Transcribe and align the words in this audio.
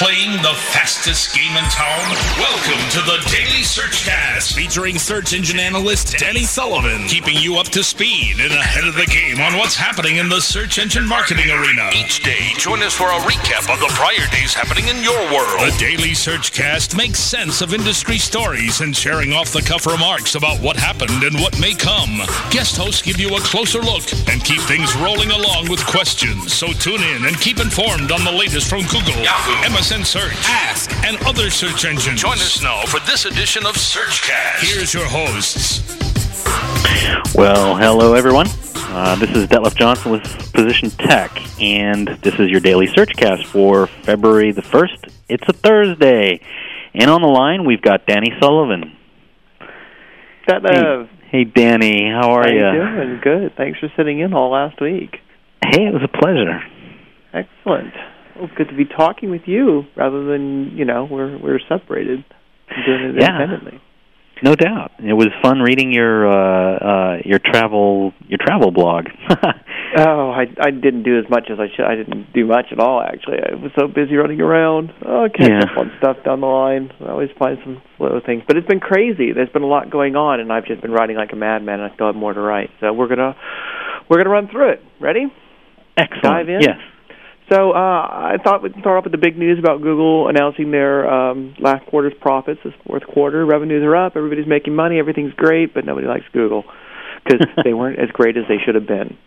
Playing 0.00 0.40
the 0.40 0.54
fastest 0.72 1.36
game 1.36 1.54
in 1.58 1.64
town? 1.64 2.00
Welcome 2.38 2.80
to 2.88 3.02
the 3.04 3.20
Daily 3.28 3.60
Searchcast, 3.60 4.54
featuring 4.54 4.98
search 4.98 5.34
engine 5.34 5.60
analyst 5.60 6.16
Danny 6.16 6.44
Sullivan, 6.44 7.06
keeping 7.06 7.36
you 7.36 7.58
up 7.58 7.66
to 7.76 7.84
speed 7.84 8.40
and 8.40 8.50
ahead 8.50 8.88
of 8.88 8.94
the 8.94 9.04
game 9.04 9.42
on 9.42 9.58
what's 9.58 9.76
happening 9.76 10.16
in 10.16 10.30
the 10.30 10.40
search 10.40 10.78
engine 10.78 11.06
marketing 11.06 11.50
arena. 11.50 11.90
Each 11.92 12.22
day, 12.22 12.48
join 12.56 12.82
us 12.82 12.94
for 12.94 13.08
a 13.08 13.20
recap 13.28 13.70
of 13.70 13.78
the 13.78 13.92
prior 13.92 14.26
days 14.32 14.54
happening 14.54 14.88
in 14.88 15.04
your 15.04 15.20
world. 15.28 15.60
The 15.60 15.76
Daily 15.78 16.16
Searchcast 16.16 16.96
makes 16.96 17.18
sense 17.18 17.60
of 17.60 17.74
industry 17.74 18.16
stories 18.16 18.80
and 18.80 18.96
sharing 18.96 19.34
off 19.34 19.52
the 19.52 19.60
cuff 19.60 19.84
remarks 19.84 20.34
about 20.34 20.62
what 20.62 20.78
happened 20.78 21.24
and 21.24 21.38
what 21.38 21.60
may 21.60 21.74
come. 21.74 22.22
Guest 22.48 22.78
hosts 22.78 23.02
give 23.02 23.20
you 23.20 23.36
a 23.36 23.40
closer 23.40 23.82
look 23.82 24.08
and 24.32 24.42
keep 24.44 24.62
things 24.62 24.96
rolling 24.96 25.30
along 25.30 25.68
with 25.68 25.84
questions. 25.84 26.54
So 26.54 26.68
tune 26.72 27.02
in 27.02 27.26
and 27.26 27.38
keep 27.38 27.60
informed 27.60 28.10
on 28.12 28.24
the 28.24 28.32
latest 28.32 28.70
from 28.70 28.80
Google, 28.88 29.20
Yahoo, 29.20 29.68
MSN 29.68 29.89
Search, 29.90 30.32
Ask, 30.46 30.92
and 31.04 31.16
other 31.26 31.50
search 31.50 31.84
engines. 31.84 32.20
Join 32.20 32.34
us 32.34 32.62
now 32.62 32.84
for 32.86 33.00
this 33.00 33.24
edition 33.24 33.66
of 33.66 33.74
Searchcast. 33.74 34.60
Here's 34.60 34.94
your 34.94 35.04
hosts. 35.04 35.82
Well, 37.34 37.76
hello 37.76 38.14
everyone. 38.14 38.46
Uh, 38.76 39.16
this 39.16 39.30
is 39.30 39.48
Detlev 39.48 39.74
Johnson 39.74 40.12
with 40.12 40.22
Position 40.52 40.90
Tech, 40.90 41.36
and 41.60 42.06
this 42.22 42.34
is 42.38 42.50
your 42.50 42.60
daily 42.60 42.86
searchcast 42.86 43.44
for 43.46 43.88
February 43.88 44.52
the 44.52 44.62
1st. 44.62 45.12
It's 45.28 45.44
a 45.48 45.52
Thursday. 45.52 46.40
And 46.94 47.10
on 47.10 47.20
the 47.20 47.28
line, 47.28 47.64
we've 47.64 47.82
got 47.82 48.06
Danny 48.06 48.32
Sullivan. 48.40 48.96
Detlev. 50.48 51.08
Hey, 51.30 51.38
hey 51.38 51.44
Danny, 51.44 52.08
how 52.08 52.30
are 52.30 52.44
How 52.44 52.48
you? 52.48 52.64
you 52.64 52.96
doing? 52.96 53.20
Good. 53.22 53.56
Thanks 53.56 53.80
for 53.80 53.92
sitting 53.96 54.20
in 54.20 54.34
all 54.34 54.50
last 54.52 54.80
week. 54.80 55.16
Hey, 55.64 55.86
it 55.86 55.92
was 55.92 56.02
a 56.04 56.08
pleasure. 56.08 56.62
Excellent. 57.34 57.92
Well, 58.40 58.48
it's 58.48 58.56
good 58.56 58.68
to 58.70 58.76
be 58.76 58.86
talking 58.86 59.30
with 59.30 59.42
you 59.44 59.84
rather 59.96 60.24
than 60.24 60.72
you 60.74 60.84
know 60.86 61.06
we're 61.10 61.36
we're 61.38 61.60
separated, 61.68 62.24
and 62.70 62.84
doing 62.86 63.00
it 63.16 63.20
Yeah. 63.20 63.36
independently. 63.42 63.80
No 64.42 64.54
doubt. 64.54 64.92
It 64.98 65.12
was 65.12 65.28
fun 65.42 65.60
reading 65.60 65.92
your 65.92 66.26
uh, 66.26 66.78
uh, 66.78 67.16
your 67.26 67.38
travel 67.38 68.14
your 68.28 68.38
travel 68.40 68.70
blog. 68.70 69.06
Oh, 69.98 70.30
I 70.30 70.42
I 70.60 70.70
didn't 70.70 71.02
do 71.02 71.18
as 71.18 71.28
much 71.28 71.50
as 71.50 71.58
I 71.58 71.66
should. 71.74 71.84
I 71.84 71.96
didn't 71.96 72.32
do 72.32 72.46
much 72.46 72.66
at 72.70 72.78
all 72.78 73.02
actually. 73.02 73.38
I 73.42 73.56
was 73.56 73.72
so 73.76 73.88
busy 73.88 74.14
running 74.14 74.40
around. 74.40 74.92
Oh, 75.04 75.26
catch 75.28 75.48
Yeah. 75.48 75.64
up 75.68 75.76
on 75.78 75.90
stuff 75.98 76.16
down 76.24 76.42
the 76.42 76.46
line. 76.46 76.92
I 77.00 77.08
always 77.10 77.30
find 77.36 77.58
some 77.64 77.82
slow 77.98 78.20
things, 78.24 78.44
but 78.46 78.56
it's 78.56 78.68
been 78.68 78.78
crazy. 78.78 79.32
There's 79.32 79.48
been 79.48 79.64
a 79.64 79.66
lot 79.66 79.90
going 79.90 80.14
on, 80.14 80.38
and 80.38 80.52
I've 80.52 80.64
just 80.64 80.80
been 80.80 80.92
writing 80.92 81.16
like 81.16 81.32
a 81.32 81.36
madman. 81.36 81.80
And 81.80 81.90
I 81.90 81.94
still 81.96 82.06
have 82.06 82.14
more 82.14 82.32
to 82.32 82.40
write, 82.40 82.70
so 82.78 82.92
we're 82.92 83.08
gonna 83.08 83.34
we're 84.08 84.18
gonna 84.18 84.30
run 84.30 84.46
through 84.46 84.70
it. 84.74 84.80
Ready? 85.00 85.26
Excellent. 85.96 86.22
Dive 86.22 86.48
in? 86.48 86.60
Yes. 86.60 86.78
So 87.52 87.72
uh, 87.72 87.74
I 87.76 88.36
thought 88.44 88.62
we'd 88.62 88.72
start 88.78 88.98
off 88.98 89.04
with 89.04 89.12
the 89.12 89.18
big 89.18 89.36
news 89.36 89.58
about 89.58 89.82
Google 89.82 90.28
announcing 90.28 90.70
their 90.70 91.10
um, 91.10 91.54
last 91.58 91.84
quarter's 91.86 92.12
profits. 92.20 92.60
This 92.64 92.72
fourth 92.86 93.04
quarter, 93.06 93.44
revenues 93.44 93.82
are 93.82 93.96
up. 93.96 94.14
Everybody's 94.16 94.46
making 94.46 94.76
money. 94.76 94.98
Everything's 95.00 95.34
great, 95.34 95.74
but 95.74 95.84
nobody 95.84 96.06
likes 96.06 96.24
Google 96.32 96.62
because 97.24 97.44
they 97.64 97.74
weren't 97.74 97.98
as 97.98 98.08
great 98.12 98.36
as 98.36 98.44
they 98.48 98.58
should 98.64 98.76
have 98.76 98.86
been. 98.86 99.18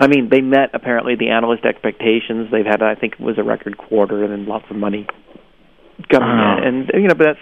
I 0.00 0.08
mean, 0.08 0.28
they 0.30 0.40
met 0.40 0.70
apparently 0.74 1.14
the 1.14 1.28
analyst 1.28 1.64
expectations. 1.64 2.48
They've 2.50 2.66
had, 2.66 2.82
I 2.82 2.96
think, 2.96 3.14
it 3.14 3.20
was 3.20 3.38
a 3.38 3.44
record 3.44 3.78
quarter, 3.78 4.24
and 4.24 4.32
then 4.32 4.46
lots 4.46 4.66
of 4.68 4.76
money 4.76 5.06
coming 6.10 6.28
Wow. 6.28 6.58
in. 6.58 6.64
And 6.64 6.90
you 6.94 7.08
know, 7.08 7.14
but 7.14 7.24
that's 7.24 7.38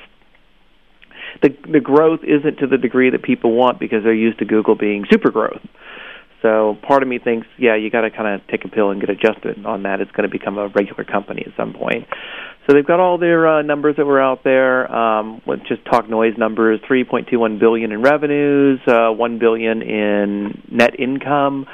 the 1.42 1.70
the 1.72 1.80
growth 1.80 2.20
isn't 2.22 2.58
to 2.58 2.66
the 2.66 2.77
degree 2.78 3.10
that 3.10 3.22
people 3.22 3.52
want 3.52 3.80
because 3.80 4.05
they're 4.05 4.14
used 4.14 4.38
to 4.38 4.44
Google 4.44 4.77
being 4.77 5.05
super 5.10 5.30
growth. 5.30 5.62
So 6.45 6.77
part 6.87 7.03
of 7.03 7.09
me 7.09 7.19
thinks, 7.19 7.47
yeah, 7.59 7.75
you 7.75 7.91
got 7.91 8.03
to 8.03 8.11
kind 8.11 8.34
of 8.34 8.47
take 8.48 8.67
a 8.67 8.69
pill 8.69 8.91
and 8.91 9.00
get 9.00 9.09
adjusted 9.09 9.64
on 9.64 9.84
that. 9.84 10.03
It's 10.03 10.11
going 10.11 10.28
to 10.28 10.31
become 10.31 10.59
a 10.59 10.69
regular 10.69 11.03
company 11.03 11.42
at 11.47 11.56
some 11.56 11.73
point. 11.73 12.06
So 12.67 12.75
they've 12.75 12.87
got 12.87 13.00
all 13.00 13.17
their 13.17 13.48
uh, 13.48 13.62
numbers 13.62 13.97
that 13.97 14.05
were 14.05 14.20
out 14.20 14.45
there. 14.45 14.91
Um, 14.95 15.41
let's 15.47 15.67
just 15.69 15.87
talk 15.87 16.09
noise 16.09 16.34
numbers: 16.37 16.81
3.21 16.89 17.59
billion 17.59 17.92
in 17.92 18.03
revenues, 18.03 18.81
uh, 18.87 19.09
1 19.11 19.39
billion 19.39 19.81
in 19.81 20.62
net 20.71 21.00
income. 21.00 21.66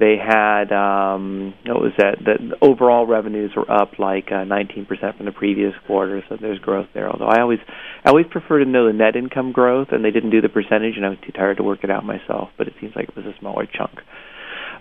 They 0.00 0.16
had 0.16 0.72
um, 0.72 1.52
what 1.66 1.82
was 1.82 1.92
that? 1.98 2.16
The 2.24 2.56
overall 2.62 3.06
revenues 3.06 3.52
were 3.54 3.70
up 3.70 3.98
like 3.98 4.28
uh, 4.32 4.48
19% 4.48 4.88
from 5.18 5.26
the 5.26 5.32
previous 5.32 5.74
quarter, 5.86 6.24
so 6.26 6.38
there's 6.40 6.58
growth 6.58 6.88
there. 6.94 7.10
Although 7.10 7.26
I 7.26 7.42
always, 7.42 7.58
I 8.02 8.08
always 8.08 8.24
prefer 8.30 8.60
to 8.60 8.64
know 8.64 8.86
the 8.86 8.94
net 8.94 9.14
income 9.14 9.52
growth, 9.52 9.88
and 9.92 10.02
they 10.02 10.10
didn't 10.10 10.30
do 10.30 10.40
the 10.40 10.48
percentage, 10.48 10.96
and 10.96 11.04
I 11.04 11.10
was 11.10 11.18
too 11.22 11.32
tired 11.32 11.58
to 11.58 11.62
work 11.62 11.84
it 11.84 11.90
out 11.90 12.02
myself. 12.02 12.48
But 12.56 12.66
it 12.66 12.74
seems 12.80 12.96
like 12.96 13.10
it 13.10 13.16
was 13.16 13.26
a 13.26 13.38
smaller 13.38 13.66
chunk. 13.66 14.00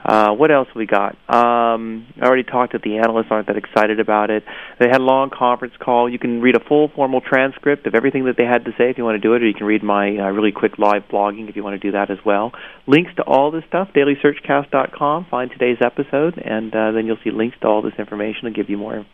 Uh, 0.04 0.32
what 0.34 0.52
else 0.52 0.68
we 0.76 0.86
got? 0.86 1.12
Um, 1.28 2.08
I 2.22 2.26
already 2.26 2.44
talked 2.44 2.74
that 2.74 2.82
the 2.82 2.98
analysts 2.98 3.28
aren't 3.30 3.48
that 3.48 3.58
excited 3.58 4.00
about 4.00 4.30
it. 4.30 4.44
They 4.80 4.88
had 4.88 5.02
a 5.02 5.04
long 5.04 5.30
conference 5.30 5.74
call. 5.80 6.10
You 6.10 6.20
can 6.20 6.42
read 6.42 6.56
a 6.56 6.64
full 6.64 6.90
formal 6.96 7.22
transcript 7.22 7.86
of 7.86 7.96
everything 7.96 8.26
that 8.26 8.36
they 8.38 8.46
had 8.46 8.66
to 8.66 8.72
say 8.78 8.90
if 8.90 8.98
you 8.98 9.04
want 9.04 9.22
to 9.22 9.28
do 9.28 9.34
it, 9.34 9.44
or 9.44 9.48
you 9.48 9.54
can 9.54 9.68
read 9.68 9.84
my 9.84 10.18
uh, 10.18 10.30
really 10.32 10.52
quick 10.52 10.80
live 10.80 11.04
blogging 11.12 11.50
if 11.50 11.56
you 11.56 11.64
want 11.64 11.80
to 11.80 11.86
do 11.86 11.92
that 11.92 12.10
as 12.10 12.18
well. 12.26 12.52
Links 12.88 13.12
to 13.18 13.24
all 13.24 13.52
this 13.52 13.64
stuff, 13.68 13.90
dailysearchcast.com. 13.94 15.28
Find 15.30 15.52
today's 15.52 15.80
episode, 15.82 16.38
and 16.38 16.74
uh, 16.74 16.92
then 16.92 17.06
you'll 17.06 17.20
see 17.24 17.32
links 17.32 17.58
to 17.62 17.68
all 17.68 17.82
this 17.82 17.94
information 18.00 18.48
and 18.48 18.56
give 18.56 18.70
you 18.70 18.78
more 18.78 19.06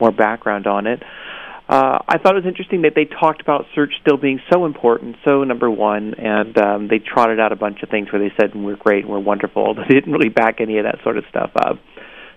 more 0.00 0.12
background 0.12 0.66
on 0.66 0.86
it. 0.86 1.02
Uh, 1.68 1.98
I 2.06 2.18
thought 2.18 2.36
it 2.36 2.44
was 2.44 2.46
interesting 2.46 2.82
that 2.82 2.92
they 2.94 3.06
talked 3.06 3.40
about 3.40 3.64
search 3.74 3.92
still 4.00 4.16
being 4.16 4.40
so 4.52 4.66
important, 4.66 5.16
so 5.24 5.42
number 5.42 5.68
one, 5.68 6.14
and 6.14 6.56
um, 6.58 6.88
they 6.88 7.00
trotted 7.00 7.40
out 7.40 7.50
a 7.50 7.56
bunch 7.56 7.82
of 7.82 7.88
things 7.88 8.12
where 8.12 8.22
they 8.22 8.32
said 8.38 8.54
we're 8.54 8.76
great 8.76 9.02
and 9.02 9.12
we're 9.12 9.18
wonderful, 9.18 9.74
but 9.76 9.88
they 9.88 9.94
didn't 9.94 10.12
really 10.12 10.28
back 10.28 10.60
any 10.60 10.78
of 10.78 10.84
that 10.84 10.98
sort 11.02 11.18
of 11.18 11.24
stuff 11.28 11.50
up. 11.56 11.78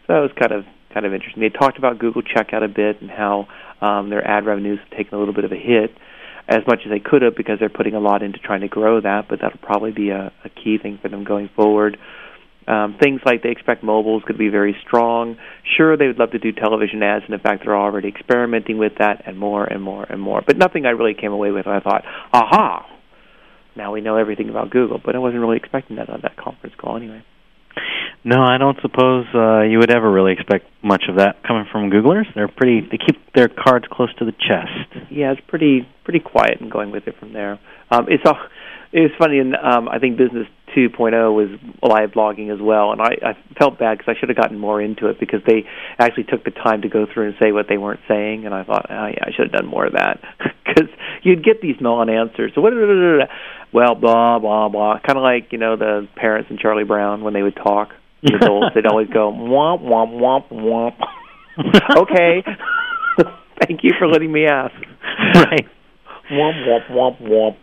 So 0.08 0.14
that 0.14 0.20
was 0.20 0.32
kind 0.40 0.52
of 0.52 0.66
kind 0.92 1.06
of 1.06 1.14
interesting. 1.14 1.42
They 1.42 1.50
talked 1.50 1.78
about 1.78 2.00
Google 2.00 2.24
Checkout 2.24 2.64
a 2.64 2.68
bit 2.68 3.00
and 3.00 3.12
how 3.12 3.48
um, 3.80 4.10
their 4.10 4.26
ad 4.28 4.48
revenues 4.48 4.80
have 4.80 4.98
taken 4.98 5.14
a 5.14 5.20
little 5.20 5.36
bit 5.36 5.46
of 5.46 5.52
a 5.52 5.56
hit, 5.56 5.92
as 6.48 6.66
much 6.66 6.80
as 6.84 6.90
they 6.90 7.00
could 7.00 7.22
have 7.22 7.36
because 7.36 7.60
they're 7.60 7.70
putting 7.70 7.94
a 7.94 8.00
lot 8.00 8.24
into 8.24 8.40
trying 8.40 8.62
to 8.62 8.68
grow 8.68 9.00
that. 9.00 9.28
But 9.30 9.42
that'll 9.42 9.60
probably 9.60 9.92
be 9.92 10.10
a, 10.10 10.34
a 10.44 10.50
key 10.50 10.80
thing 10.82 10.98
for 11.00 11.08
them 11.10 11.24
going 11.24 11.50
forward. 11.56 12.00
Um, 12.70 12.98
things 13.02 13.22
like 13.26 13.42
they 13.42 13.50
expect 13.50 13.84
mobile 13.84 14.18
is 14.18 14.24
going 14.24 14.36
to 14.36 14.40
be 14.40 14.50
very 14.50 14.76
strong. 14.86 15.38
Sure, 15.76 15.98
they 15.98 16.06
would 16.08 16.20
love 16.20 16.32
to 16.32 16.40
do 16.40 16.52
television 16.52 17.02
ads, 17.02 17.26
and 17.26 17.34
in 17.34 17.40
fact, 17.40 17.64
they're 17.66 17.76
already 17.76 18.10
experimenting 18.10 18.78
with 18.78 18.94
that, 19.00 19.24
and 19.26 19.38
more 19.38 19.66
and 19.66 19.82
more 19.82 20.04
and 20.04 20.22
more. 20.22 20.44
But 20.46 20.58
nothing 20.58 20.86
I 20.86 20.92
really 20.92 21.16
came 21.16 21.32
away 21.32 21.52
with. 21.52 21.66
I 21.66 21.80
thought, 21.80 22.04
aha, 22.32 22.86
now 23.76 23.92
we 23.92 24.02
know 24.02 24.18
everything 24.18 24.50
about 24.50 24.70
Google. 24.70 25.02
But 25.04 25.16
I 25.16 25.20
wasn't 25.20 25.42
really 25.42 25.58
expecting 25.58 25.96
that 25.96 26.10
on 26.10 26.20
that 26.22 26.38
conference 26.38 26.76
call 26.78 26.96
anyway. 26.96 27.24
No, 28.24 28.42
I 28.42 28.58
don't 28.58 28.78
suppose 28.82 29.26
uh, 29.34 29.62
you 29.62 29.80
would 29.80 29.92
ever 29.92 30.12
really 30.12 30.34
expect 30.34 30.66
much 30.84 31.04
of 31.08 31.16
that 31.18 31.42
coming 31.48 31.66
from 31.72 31.90
Googlers. 31.90 32.26
They're 32.36 32.50
pretty. 32.50 32.82
They 32.82 32.98
keep 32.98 33.34
their 33.34 33.48
cards 33.48 33.86
close 33.90 34.14
to 34.16 34.26
the 34.26 34.34
chest. 34.34 35.08
Yeah, 35.10 35.32
it's 35.32 35.42
pretty 35.48 35.88
pretty 36.04 36.20
quiet 36.20 36.60
and 36.60 36.70
going 36.70 36.92
with 36.92 37.08
it 37.08 37.16
from 37.20 37.34
there. 37.34 37.60
Um, 37.90 38.08
it's 38.10 38.24
all. 38.26 38.38
It's 38.92 39.14
funny, 39.18 39.40
and 39.40 39.56
um, 39.56 39.88
I 39.88 40.00
think 40.00 40.18
Business 40.18 40.48
2.0 40.76 41.36
was 41.36 41.50
live 41.82 42.12
blogging 42.12 42.54
as 42.54 42.62
well, 42.62 42.92
and 42.92 43.02
I, 43.02 43.18
I 43.22 43.38
felt 43.58 43.80
bad 43.80 43.98
because 43.98 44.16
I 44.16 44.20
should 44.20 44.30
have 44.30 44.38
gotten 44.38 44.60
more 44.60 44.82
into 44.82 45.08
it 45.08 45.20
because 45.20 45.42
they 45.46 45.66
actually 45.98 46.26
took 46.26 46.44
the 46.44 46.52
time 46.52 46.82
to 46.82 46.90
go 46.90 47.06
through 47.12 47.28
and 47.28 47.36
say 47.40 47.52
what 47.52 47.68
they 47.70 47.78
weren't 47.78 48.02
saying, 48.08 48.46
and 48.46 48.54
I 48.54 48.64
thought, 48.64 48.88
oh, 48.90 49.08
yeah, 49.08 49.24
I 49.24 49.32
should 49.36 49.52
have 49.52 49.62
done 49.62 49.68
more 49.68 49.86
of 49.86 49.94
that 49.94 50.20
because 50.66 50.90
you'd 51.24 51.44
get 51.44 51.62
these 51.62 51.76
non-answers. 51.80 52.52
So 52.56 52.62
what? 52.62 52.74
Well, 53.72 53.96
blah 53.96 54.40
blah 54.40 54.70
blah. 54.70 55.00
Kind 55.06 55.18
of 55.18 55.24
like 55.24 55.52
you 55.52 55.58
know 55.58 55.76
the 55.76 56.08
parents 56.16 56.50
in 56.50 56.58
Charlie 56.58 56.84
Brown 56.84 57.24
when 57.24 57.34
they 57.34 57.44
would 57.44 57.56
talk. 57.56 57.90
The 58.24 58.36
adults, 58.36 58.76
they'd 58.76 58.86
always 58.86 59.08
go 59.08 59.32
womp 59.32 59.82
womp 59.82 60.12
womp 60.20 60.50
womp. 60.52 60.98
okay. 61.98 62.44
Thank 63.66 63.84
you 63.84 63.94
for 63.98 64.08
letting 64.08 64.32
me 64.32 64.46
ask. 64.46 64.74
right. 65.36 65.68
Womp 66.32 66.68
womp 66.68 66.92
womp 66.92 67.22
womp. 67.22 67.58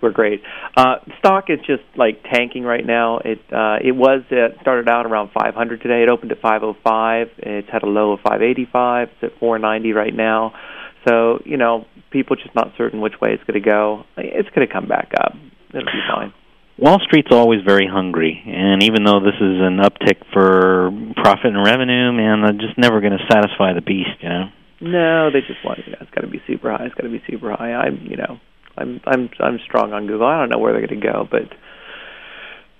We're 0.00 0.12
great. 0.12 0.42
Uh, 0.76 0.96
stock 1.18 1.44
is 1.48 1.58
just 1.60 1.82
like 1.96 2.22
tanking 2.32 2.62
right 2.62 2.84
now. 2.84 3.18
It 3.18 3.40
uh, 3.52 3.78
it 3.82 3.92
was 3.92 4.22
it 4.30 4.56
started 4.60 4.88
out 4.88 5.06
around 5.06 5.30
500 5.32 5.82
today. 5.82 6.02
It 6.02 6.08
opened 6.08 6.32
at 6.32 6.40
505. 6.40 7.28
It's 7.38 7.68
had 7.70 7.82
a 7.82 7.86
low 7.86 8.12
of 8.12 8.20
585. 8.20 9.08
It's 9.08 9.32
at 9.32 9.38
490 9.40 9.92
right 9.92 10.14
now. 10.14 10.52
So 11.06 11.40
you 11.44 11.56
know, 11.56 11.86
people 12.10 12.36
just 12.36 12.54
not 12.54 12.72
certain 12.76 13.00
which 13.00 13.14
way 13.20 13.30
it's 13.32 13.44
going 13.44 13.60
to 13.60 13.68
go. 13.68 14.04
It's 14.16 14.48
going 14.50 14.66
to 14.66 14.72
come 14.72 14.86
back 14.86 15.12
up. 15.18 15.34
It'll 15.70 15.84
be 15.84 16.04
fine. 16.10 16.32
Wall 16.78 17.00
Street's 17.02 17.32
always 17.32 17.58
very 17.66 17.88
hungry, 17.90 18.40
and 18.46 18.84
even 18.84 19.02
though 19.02 19.18
this 19.18 19.34
is 19.34 19.58
an 19.58 19.82
uptick 19.82 20.22
for 20.32 20.92
profit 21.16 21.50
and 21.50 21.66
revenue, 21.66 22.12
man, 22.12 22.42
they're 22.42 22.52
just 22.52 22.78
never 22.78 23.00
going 23.00 23.18
to 23.18 23.24
satisfy 23.28 23.74
the 23.74 23.82
beast, 23.82 24.22
you 24.22 24.28
know. 24.28 24.44
No, 24.80 25.30
they 25.32 25.40
just 25.40 25.58
want 25.64 25.80
you 25.84 25.90
know 25.92 25.98
it's 26.00 26.10
got 26.10 26.20
to 26.20 26.28
be 26.28 26.40
super 26.46 26.70
high. 26.70 26.84
It's 26.86 26.94
got 26.94 27.02
to 27.02 27.10
be 27.10 27.20
super 27.28 27.50
high. 27.50 27.74
I'm 27.74 28.06
you 28.06 28.16
know 28.16 28.38
I'm 28.78 29.00
I'm 29.04 29.30
I'm 29.40 29.58
strong 29.64 29.92
on 29.92 30.06
Google. 30.06 30.26
I 30.26 30.38
don't 30.38 30.50
know 30.50 30.58
where 30.58 30.72
they're 30.72 30.86
going 30.86 31.00
to 31.00 31.06
go, 31.06 31.28
but 31.30 31.42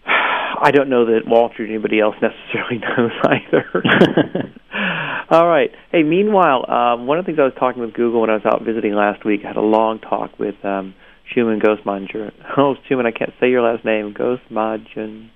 I 0.06 0.70
don't 0.72 0.88
know 0.88 1.06
that 1.06 1.26
Wall 1.26 1.50
Street 1.52 1.66
or 1.66 1.74
anybody 1.74 2.00
else 2.00 2.16
necessarily 2.22 2.78
knows 2.78 3.12
either. 3.24 4.52
All 5.30 5.46
right. 5.46 5.70
Hey, 5.92 6.02
meanwhile, 6.02 6.68
um, 6.70 7.06
one 7.06 7.18
of 7.18 7.24
the 7.24 7.28
things 7.28 7.38
I 7.38 7.44
was 7.44 7.52
talking 7.58 7.82
with 7.82 7.94
Google 7.94 8.22
when 8.22 8.30
I 8.30 8.34
was 8.34 8.46
out 8.46 8.62
visiting 8.64 8.94
last 8.94 9.24
week, 9.24 9.42
I 9.44 9.48
had 9.48 9.56
a 9.56 9.60
long 9.60 9.98
talk 9.98 10.38
with 10.38 10.54
um, 10.64 10.94
Shuman 11.34 11.62
Ghostmanger. 11.62 12.32
Oh, 12.56 12.76
Shuman, 12.88 13.06
I 13.06 13.12
can't 13.12 13.32
say 13.38 13.50
your 13.50 13.62
last 13.62 13.84
name. 13.84 14.14
Ghostmanger. 14.14 15.28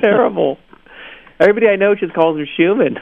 Terrible. 0.00 0.58
Everybody 1.40 1.68
I 1.68 1.76
know 1.76 1.94
just 1.94 2.12
calls 2.12 2.38
him 2.38 2.46
Shuman. 2.58 2.98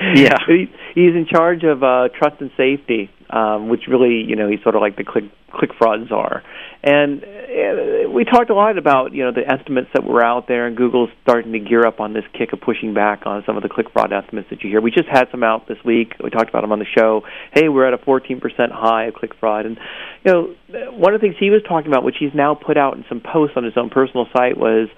Yeah, 0.00 0.36
he's, 0.46 0.68
he's 0.94 1.14
in 1.14 1.26
charge 1.28 1.64
of 1.64 1.82
uh, 1.82 2.08
trust 2.16 2.40
and 2.40 2.50
safety, 2.56 3.10
um, 3.30 3.68
which 3.68 3.82
really, 3.88 4.24
you 4.26 4.36
know, 4.36 4.48
he's 4.48 4.62
sort 4.62 4.74
of 4.74 4.80
like 4.80 4.96
the 4.96 5.04
click 5.04 5.24
click 5.52 5.70
fraud 5.78 6.00
czar. 6.08 6.42
And 6.82 7.24
uh, 7.24 8.10
we 8.10 8.24
talked 8.24 8.50
a 8.50 8.54
lot 8.54 8.78
about 8.78 9.12
you 9.12 9.24
know 9.24 9.32
the 9.32 9.50
estimates 9.50 9.88
that 9.94 10.04
were 10.04 10.24
out 10.24 10.46
there, 10.46 10.66
and 10.66 10.76
Google's 10.76 11.10
starting 11.22 11.52
to 11.52 11.58
gear 11.58 11.86
up 11.86 12.00
on 12.00 12.12
this 12.12 12.24
kick 12.32 12.52
of 12.52 12.60
pushing 12.60 12.94
back 12.94 13.22
on 13.26 13.42
some 13.46 13.56
of 13.56 13.62
the 13.62 13.68
click 13.68 13.86
fraud 13.92 14.12
estimates 14.12 14.48
that 14.50 14.62
you 14.62 14.70
hear. 14.70 14.80
We 14.80 14.90
just 14.90 15.08
had 15.08 15.28
some 15.30 15.42
out 15.42 15.66
this 15.66 15.78
week. 15.84 16.14
We 16.22 16.30
talked 16.30 16.48
about 16.48 16.62
them 16.62 16.72
on 16.72 16.78
the 16.78 16.86
show. 16.96 17.22
Hey, 17.52 17.68
we're 17.68 17.86
at 17.86 17.94
a 17.94 17.98
14% 17.98 18.40
high 18.70 19.06
of 19.06 19.14
click 19.14 19.32
fraud, 19.40 19.66
and 19.66 19.78
you 20.24 20.32
know 20.32 20.54
one 20.92 21.14
of 21.14 21.20
the 21.20 21.26
things 21.26 21.36
he 21.38 21.50
was 21.50 21.62
talking 21.68 21.90
about, 21.90 22.04
which 22.04 22.16
he's 22.20 22.34
now 22.34 22.54
put 22.54 22.76
out 22.76 22.96
in 22.96 23.04
some 23.08 23.20
posts 23.20 23.56
on 23.56 23.64
his 23.64 23.74
own 23.76 23.90
personal 23.90 24.26
site, 24.32 24.56
was 24.56 24.88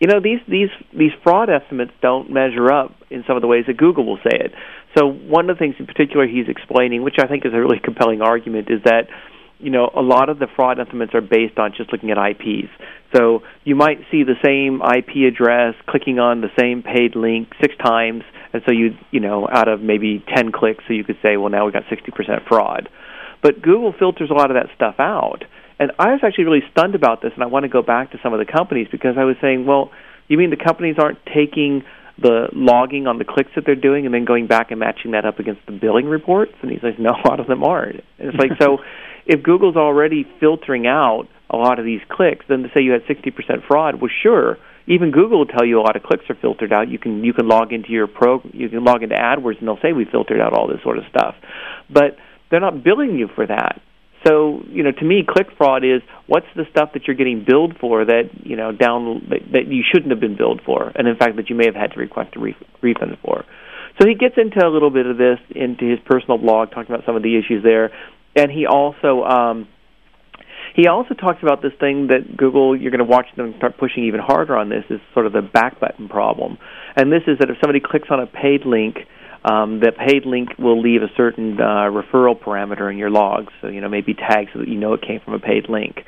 you 0.00 0.08
know 0.08 0.20
these 0.20 0.40
these 0.46 0.70
these 0.92 1.12
fraud 1.22 1.48
estimates 1.48 1.92
don't 2.02 2.30
measure 2.30 2.70
up 2.70 2.92
in 3.10 3.24
some 3.26 3.36
of 3.36 3.42
the 3.42 3.48
ways 3.48 3.64
that 3.66 3.76
Google 3.76 4.04
will 4.04 4.18
say 4.18 4.36
it. 4.36 4.52
So 4.96 5.06
one 5.06 5.50
of 5.50 5.56
the 5.56 5.58
things 5.58 5.76
in 5.78 5.86
particular 5.86 6.26
he's 6.26 6.48
explaining, 6.48 7.02
which 7.02 7.16
I 7.22 7.26
think 7.26 7.44
is 7.44 7.52
a 7.52 7.60
really 7.60 7.80
compelling 7.82 8.22
argument, 8.22 8.68
is 8.70 8.82
that 8.84 9.08
you 9.58 9.70
know, 9.70 9.90
a 9.94 10.02
lot 10.02 10.28
of 10.28 10.38
the 10.38 10.46
fraud 10.54 10.78
estimates 10.78 11.14
are 11.14 11.22
based 11.22 11.58
on 11.58 11.72
just 11.76 11.90
looking 11.90 12.10
at 12.10 12.18
IPs. 12.18 12.68
So 13.14 13.42
you 13.64 13.74
might 13.74 13.98
see 14.10 14.22
the 14.22 14.36
same 14.44 14.82
IP 14.82 15.32
address 15.32 15.74
clicking 15.88 16.18
on 16.18 16.42
the 16.42 16.50
same 16.60 16.82
paid 16.82 17.16
link 17.16 17.48
six 17.60 17.74
times, 17.78 18.22
and 18.52 18.62
so 18.66 18.72
you 18.72 18.96
you 19.10 19.20
know 19.20 19.48
out 19.50 19.68
of 19.68 19.80
maybe 19.80 20.24
ten 20.34 20.52
clicks, 20.52 20.84
so 20.86 20.92
you 20.92 21.04
could 21.04 21.18
say, 21.22 21.36
well, 21.36 21.48
now 21.48 21.64
we 21.64 21.72
got 21.72 21.84
sixty 21.88 22.10
percent 22.10 22.42
fraud. 22.46 22.88
But 23.42 23.62
Google 23.62 23.94
filters 23.98 24.30
a 24.30 24.34
lot 24.34 24.50
of 24.50 24.56
that 24.56 24.74
stuff 24.74 24.96
out, 24.98 25.44
and 25.78 25.92
I 25.98 26.12
was 26.12 26.20
actually 26.22 26.44
really 26.44 26.64
stunned 26.72 26.94
about 26.94 27.22
this, 27.22 27.32
and 27.34 27.42
I 27.42 27.46
want 27.46 27.62
to 27.62 27.68
go 27.68 27.82
back 27.82 28.12
to 28.12 28.18
some 28.22 28.34
of 28.34 28.38
the 28.44 28.50
companies 28.50 28.88
because 28.90 29.16
I 29.16 29.24
was 29.24 29.36
saying, 29.40 29.64
well, 29.64 29.90
you 30.28 30.36
mean 30.36 30.50
the 30.50 30.62
companies 30.62 30.96
aren't 30.98 31.18
taking 31.26 31.84
the 32.18 32.48
logging 32.52 33.06
on 33.06 33.18
the 33.18 33.24
clicks 33.24 33.50
that 33.56 33.64
they're 33.66 33.74
doing 33.74 34.06
and 34.06 34.14
then 34.14 34.24
going 34.24 34.46
back 34.46 34.70
and 34.70 34.80
matching 34.80 35.12
that 35.12 35.24
up 35.24 35.38
against 35.38 35.64
the 35.66 35.72
billing 35.72 36.06
reports? 36.06 36.52
And 36.62 36.70
he's 36.70 36.82
like, 36.82 36.98
no, 36.98 37.10
a 37.24 37.28
lot 37.28 37.40
of 37.40 37.46
them 37.46 37.62
aren't. 37.62 38.02
And 38.18 38.28
it's 38.30 38.38
like 38.38 38.52
so 38.60 38.78
if 39.26 39.42
Google's 39.42 39.76
already 39.76 40.26
filtering 40.40 40.86
out 40.86 41.28
a 41.50 41.56
lot 41.56 41.78
of 41.78 41.84
these 41.84 42.00
clicks, 42.08 42.44
then 42.48 42.62
to 42.62 42.68
say 42.74 42.82
you 42.82 42.92
had 42.92 43.04
60% 43.04 43.66
fraud, 43.66 44.00
well, 44.00 44.10
sure, 44.22 44.58
even 44.86 45.10
Google 45.10 45.38
will 45.38 45.46
tell 45.46 45.64
you 45.64 45.80
a 45.80 45.82
lot 45.82 45.96
of 45.96 46.02
clicks 46.02 46.24
are 46.28 46.36
filtered 46.36 46.72
out. 46.72 46.88
You 46.88 46.98
can 46.98 47.24
you 47.24 47.32
can 47.32 47.48
log 47.48 47.72
into 47.72 47.90
your 47.90 48.06
pro, 48.06 48.40
you 48.52 48.68
can 48.68 48.84
log 48.84 49.02
into 49.02 49.16
AdWords, 49.16 49.58
and 49.58 49.66
they'll 49.68 49.80
say 49.82 49.92
we 49.92 50.04
filtered 50.04 50.40
out 50.40 50.52
all 50.52 50.68
this 50.68 50.82
sort 50.82 50.98
of 50.98 51.04
stuff, 51.10 51.34
but 51.90 52.16
they're 52.50 52.60
not 52.60 52.84
billing 52.84 53.18
you 53.18 53.28
for 53.34 53.46
that. 53.46 53.80
So 54.26 54.62
you 54.68 54.82
know, 54.82 54.92
to 54.92 55.04
me, 55.04 55.24
click 55.26 55.48
fraud 55.56 55.84
is 55.84 56.02
what's 56.26 56.46
the 56.56 56.64
stuff 56.70 56.90
that 56.94 57.06
you're 57.06 57.16
getting 57.16 57.44
billed 57.46 57.76
for 57.78 58.04
that 58.04 58.30
you 58.42 58.56
know 58.56 58.72
down 58.72 59.26
that, 59.30 59.52
that 59.52 59.66
you 59.68 59.84
shouldn't 59.92 60.10
have 60.10 60.20
been 60.20 60.36
billed 60.36 60.60
for, 60.64 60.90
and 60.94 61.06
in 61.06 61.16
fact 61.16 61.36
that 61.36 61.48
you 61.48 61.56
may 61.56 61.66
have 61.66 61.76
had 61.76 61.92
to 61.92 62.00
request 62.00 62.34
a 62.36 62.40
ref- 62.40 62.54
refund 62.82 63.18
for. 63.24 63.44
So 64.00 64.06
he 64.06 64.14
gets 64.14 64.34
into 64.36 64.66
a 64.66 64.68
little 64.68 64.90
bit 64.90 65.06
of 65.06 65.16
this 65.16 65.38
into 65.50 65.88
his 65.88 65.98
personal 66.04 66.38
blog, 66.38 66.70
talking 66.70 66.92
about 66.94 67.06
some 67.06 67.16
of 67.16 67.22
the 67.22 67.38
issues 67.38 67.62
there 67.62 67.92
and 68.36 68.52
he 68.52 68.66
also 68.66 69.24
um, 69.24 69.66
he 70.76 70.86
also 70.86 71.14
talks 71.14 71.42
about 71.42 71.62
this 71.62 71.72
thing 71.80 72.08
that 72.08 72.36
Google 72.36 72.76
you're 72.76 72.90
going 72.90 73.04
to 73.04 73.10
watch 73.10 73.26
them 73.36 73.54
start 73.56 73.78
pushing 73.78 74.04
even 74.04 74.20
harder 74.20 74.56
on 74.56 74.68
this 74.68 74.84
is 74.90 75.00
sort 75.14 75.26
of 75.26 75.32
the 75.32 75.42
back 75.42 75.80
button 75.80 76.08
problem, 76.08 76.58
and 76.94 77.10
this 77.10 77.22
is 77.26 77.38
that 77.40 77.50
if 77.50 77.56
somebody 77.60 77.80
clicks 77.80 78.08
on 78.10 78.20
a 78.20 78.26
paid 78.26 78.64
link. 78.64 78.98
Um, 79.48 79.78
that 79.80 79.96
paid 79.96 80.26
link 80.26 80.58
will 80.58 80.82
leave 80.82 81.02
a 81.02 81.10
certain 81.16 81.60
uh, 81.60 81.86
referral 81.86 82.36
parameter 82.36 82.90
in 82.90 82.98
your 82.98 83.10
logs, 83.10 83.52
so 83.60 83.68
you 83.68 83.80
know 83.80 83.88
maybe 83.88 84.12
tags 84.12 84.50
so 84.52 84.58
that 84.58 84.66
you 84.66 84.74
know 84.74 84.94
it 84.94 85.02
came 85.02 85.20
from 85.20 85.34
a 85.34 85.38
paid 85.38 85.68
link. 85.68 86.02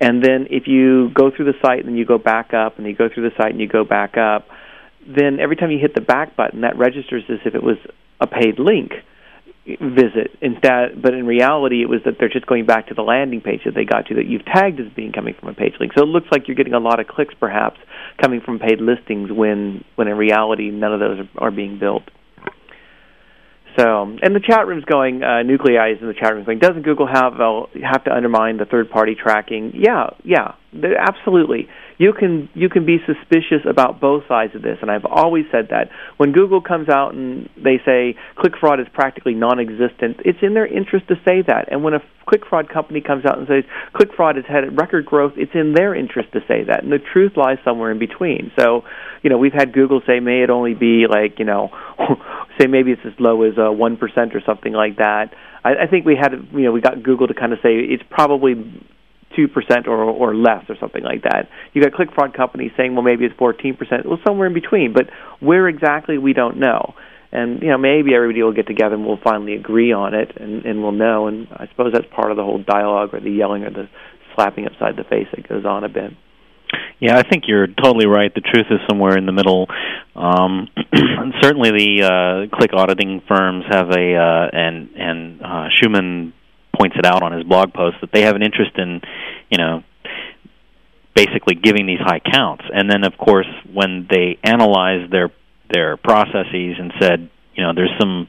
And 0.00 0.24
then 0.24 0.48
if 0.50 0.66
you 0.66 1.10
go 1.14 1.30
through 1.30 1.44
the 1.44 1.58
site 1.62 1.80
and 1.80 1.88
then 1.88 1.96
you 1.96 2.04
go 2.04 2.18
back 2.18 2.52
up, 2.52 2.78
and 2.78 2.86
you 2.88 2.96
go 2.96 3.08
through 3.08 3.30
the 3.30 3.36
site 3.36 3.52
and 3.52 3.60
you 3.60 3.68
go 3.68 3.84
back 3.84 4.16
up, 4.16 4.48
then 5.06 5.38
every 5.38 5.54
time 5.54 5.70
you 5.70 5.78
hit 5.78 5.94
the 5.94 6.00
back 6.00 6.34
button, 6.34 6.62
that 6.62 6.76
registers 6.78 7.22
as 7.28 7.38
if 7.44 7.54
it 7.54 7.62
was 7.62 7.76
a 8.20 8.26
paid 8.26 8.58
link 8.58 8.90
visit. 9.66 10.34
Instead 10.40 11.00
but 11.00 11.14
in 11.14 11.26
reality 11.26 11.82
it 11.82 11.88
was 11.88 12.00
that 12.04 12.14
they're 12.18 12.28
just 12.28 12.46
going 12.46 12.66
back 12.66 12.88
to 12.88 12.94
the 12.94 13.02
landing 13.02 13.40
page 13.40 13.60
that 13.66 13.74
they 13.74 13.84
got 13.84 14.06
to 14.06 14.14
that 14.16 14.26
you've 14.26 14.44
tagged 14.44 14.80
as 14.80 14.90
being 14.96 15.12
coming 15.12 15.34
from 15.38 15.48
a 15.50 15.54
page 15.54 15.74
link. 15.78 15.92
So 15.96 16.02
it 16.02 16.08
looks 16.08 16.26
like 16.32 16.48
you're 16.48 16.56
getting 16.56 16.74
a 16.74 16.80
lot 16.80 16.98
of 16.98 17.06
clicks 17.06 17.34
perhaps 17.38 17.78
coming 18.20 18.40
from 18.40 18.58
paid 18.58 18.80
listings 18.80 19.30
when 19.30 19.84
when 19.94 20.08
in 20.08 20.16
reality 20.16 20.70
none 20.70 20.92
of 20.92 20.98
those 20.98 21.20
are, 21.20 21.46
are 21.46 21.50
being 21.52 21.78
built 21.78 22.02
so 23.76 24.16
and 24.22 24.34
the 24.34 24.40
chat 24.40 24.66
room's 24.66 24.84
going 24.84 25.22
uh, 25.22 25.42
nuclei 25.42 25.92
is 25.92 25.98
in 26.00 26.08
the 26.08 26.14
chat 26.14 26.34
room 26.34 26.44
going 26.44 26.58
doesn't 26.58 26.82
google 26.82 27.06
have 27.06 27.40
uh, 27.40 27.62
have 27.82 28.04
to 28.04 28.12
undermine 28.12 28.56
the 28.56 28.64
third 28.64 28.90
party 28.90 29.14
tracking? 29.14 29.72
Yeah 29.74 30.10
yeah 30.24 30.54
absolutely 30.98 31.68
you 32.00 32.14
can 32.14 32.48
you 32.54 32.70
can 32.70 32.86
be 32.86 32.96
suspicious 33.04 33.60
about 33.68 34.00
both 34.00 34.22
sides 34.26 34.54
of 34.54 34.62
this 34.62 34.78
and 34.80 34.90
I've 34.90 35.04
always 35.04 35.44
said 35.52 35.68
that. 35.68 35.90
When 36.16 36.32
Google 36.32 36.62
comes 36.62 36.88
out 36.88 37.12
and 37.12 37.46
they 37.62 37.76
say 37.84 38.16
click 38.36 38.54
fraud 38.58 38.80
is 38.80 38.86
practically 38.94 39.34
non-existent 39.34 40.16
it's 40.24 40.38
in 40.40 40.54
their 40.54 40.66
interest 40.66 41.08
to 41.08 41.16
say 41.28 41.42
that. 41.46 41.70
And 41.70 41.84
when 41.84 41.92
a 41.92 42.00
click 42.26 42.46
fraud 42.48 42.70
company 42.72 43.02
comes 43.02 43.26
out 43.26 43.36
and 43.36 43.46
says 43.46 43.64
click 43.92 44.08
fraud 44.16 44.36
has 44.36 44.46
had 44.48 44.64
record 44.80 45.04
growth 45.04 45.34
it's 45.36 45.52
in 45.54 45.74
their 45.74 45.94
interest 45.94 46.32
to 46.32 46.40
say 46.48 46.64
that. 46.64 46.82
And 46.82 46.90
the 46.90 47.04
truth 47.12 47.32
lies 47.36 47.58
somewhere 47.66 47.90
in 47.90 47.98
between. 47.98 48.50
So 48.58 48.82
you 49.22 49.28
know 49.28 49.36
we've 49.36 49.52
had 49.52 49.74
Google 49.74 50.00
say 50.06 50.20
may 50.20 50.42
it 50.42 50.48
only 50.48 50.72
be 50.72 51.04
like 51.06 51.38
you 51.38 51.44
know 51.44 51.68
say 52.58 52.66
maybe 52.66 52.92
it's 52.92 53.04
as 53.04 53.12
low 53.18 53.42
as 53.42 53.58
uh, 53.58 53.68
1% 53.68 54.34
or 54.34 54.40
something 54.46 54.72
like 54.72 54.96
that. 54.96 55.34
I, 55.62 55.84
I 55.84 55.86
think 55.86 56.06
we 56.06 56.16
had 56.16 56.32
you 56.52 56.64
know 56.64 56.72
we 56.72 56.80
got 56.80 57.02
Google 57.02 57.28
to 57.28 57.34
kind 57.34 57.52
of 57.52 57.58
say 57.62 57.76
it's 57.76 58.04
probably 58.08 58.54
two 59.36 59.48
percent 59.48 59.86
or 59.86 60.02
or 60.02 60.34
less 60.34 60.64
or 60.68 60.76
something 60.80 61.02
like 61.02 61.22
that. 61.22 61.48
You 61.72 61.82
got 61.82 61.92
click 61.92 62.08
fraud 62.14 62.34
companies 62.34 62.72
saying, 62.76 62.94
well, 62.94 63.02
maybe 63.02 63.24
it's 63.24 63.36
fourteen 63.36 63.76
percent. 63.76 64.06
Well, 64.06 64.18
somewhere 64.26 64.46
in 64.46 64.54
between, 64.54 64.92
but 64.92 65.06
where 65.40 65.68
exactly 65.68 66.18
we 66.18 66.32
don't 66.32 66.58
know. 66.58 66.94
And 67.32 67.62
you 67.62 67.68
know, 67.68 67.78
maybe 67.78 68.14
everybody 68.14 68.42
will 68.42 68.52
get 68.52 68.66
together 68.66 68.94
and 68.94 69.06
we'll 69.06 69.20
finally 69.22 69.54
agree 69.54 69.92
on 69.92 70.14
it, 70.14 70.32
and 70.36 70.64
and 70.64 70.82
we'll 70.82 70.92
know. 70.92 71.28
And 71.28 71.46
I 71.52 71.68
suppose 71.70 71.92
that's 71.92 72.06
part 72.14 72.30
of 72.30 72.36
the 72.36 72.44
whole 72.44 72.62
dialogue 72.62 73.14
or 73.14 73.20
the 73.20 73.30
yelling 73.30 73.62
or 73.62 73.70
the 73.70 73.88
slapping 74.34 74.66
upside 74.66 74.96
the 74.96 75.04
face 75.04 75.28
that 75.34 75.48
goes 75.48 75.64
on 75.64 75.84
a 75.84 75.88
bit. 75.88 76.12
Yeah, 77.00 77.16
I 77.16 77.22
think 77.28 77.44
you're 77.46 77.66
totally 77.66 78.06
right. 78.06 78.32
The 78.34 78.42
truth 78.42 78.66
is 78.70 78.78
somewhere 78.88 79.16
in 79.16 79.26
the 79.26 79.32
middle. 79.32 79.66
Um, 80.14 80.68
certainly, 81.42 81.70
the 81.70 82.48
uh, 82.50 82.56
click 82.56 82.70
auditing 82.74 83.22
firms 83.26 83.64
have 83.70 83.88
a 83.90 84.16
uh, 84.16 84.48
and 84.52 84.90
and 84.96 85.40
uh, 85.40 85.68
Shuman 85.80 86.32
points 86.80 86.96
it 86.98 87.04
out 87.04 87.22
on 87.22 87.32
his 87.32 87.44
blog 87.44 87.74
post 87.74 87.96
that 88.00 88.10
they 88.12 88.22
have 88.22 88.36
an 88.36 88.42
interest 88.42 88.72
in, 88.78 89.00
you 89.50 89.58
know, 89.58 89.82
basically 91.14 91.54
giving 91.54 91.86
these 91.86 92.00
high 92.00 92.20
counts. 92.20 92.64
And 92.72 92.90
then, 92.90 93.04
of 93.04 93.18
course, 93.18 93.48
when 93.70 94.06
they 94.10 94.38
analyzed 94.42 95.12
their 95.12 95.30
their 95.70 95.96
processes 95.96 96.76
and 96.78 96.92
said, 96.98 97.30
you 97.54 97.62
know, 97.62 97.72
there's 97.74 97.92
some, 98.00 98.28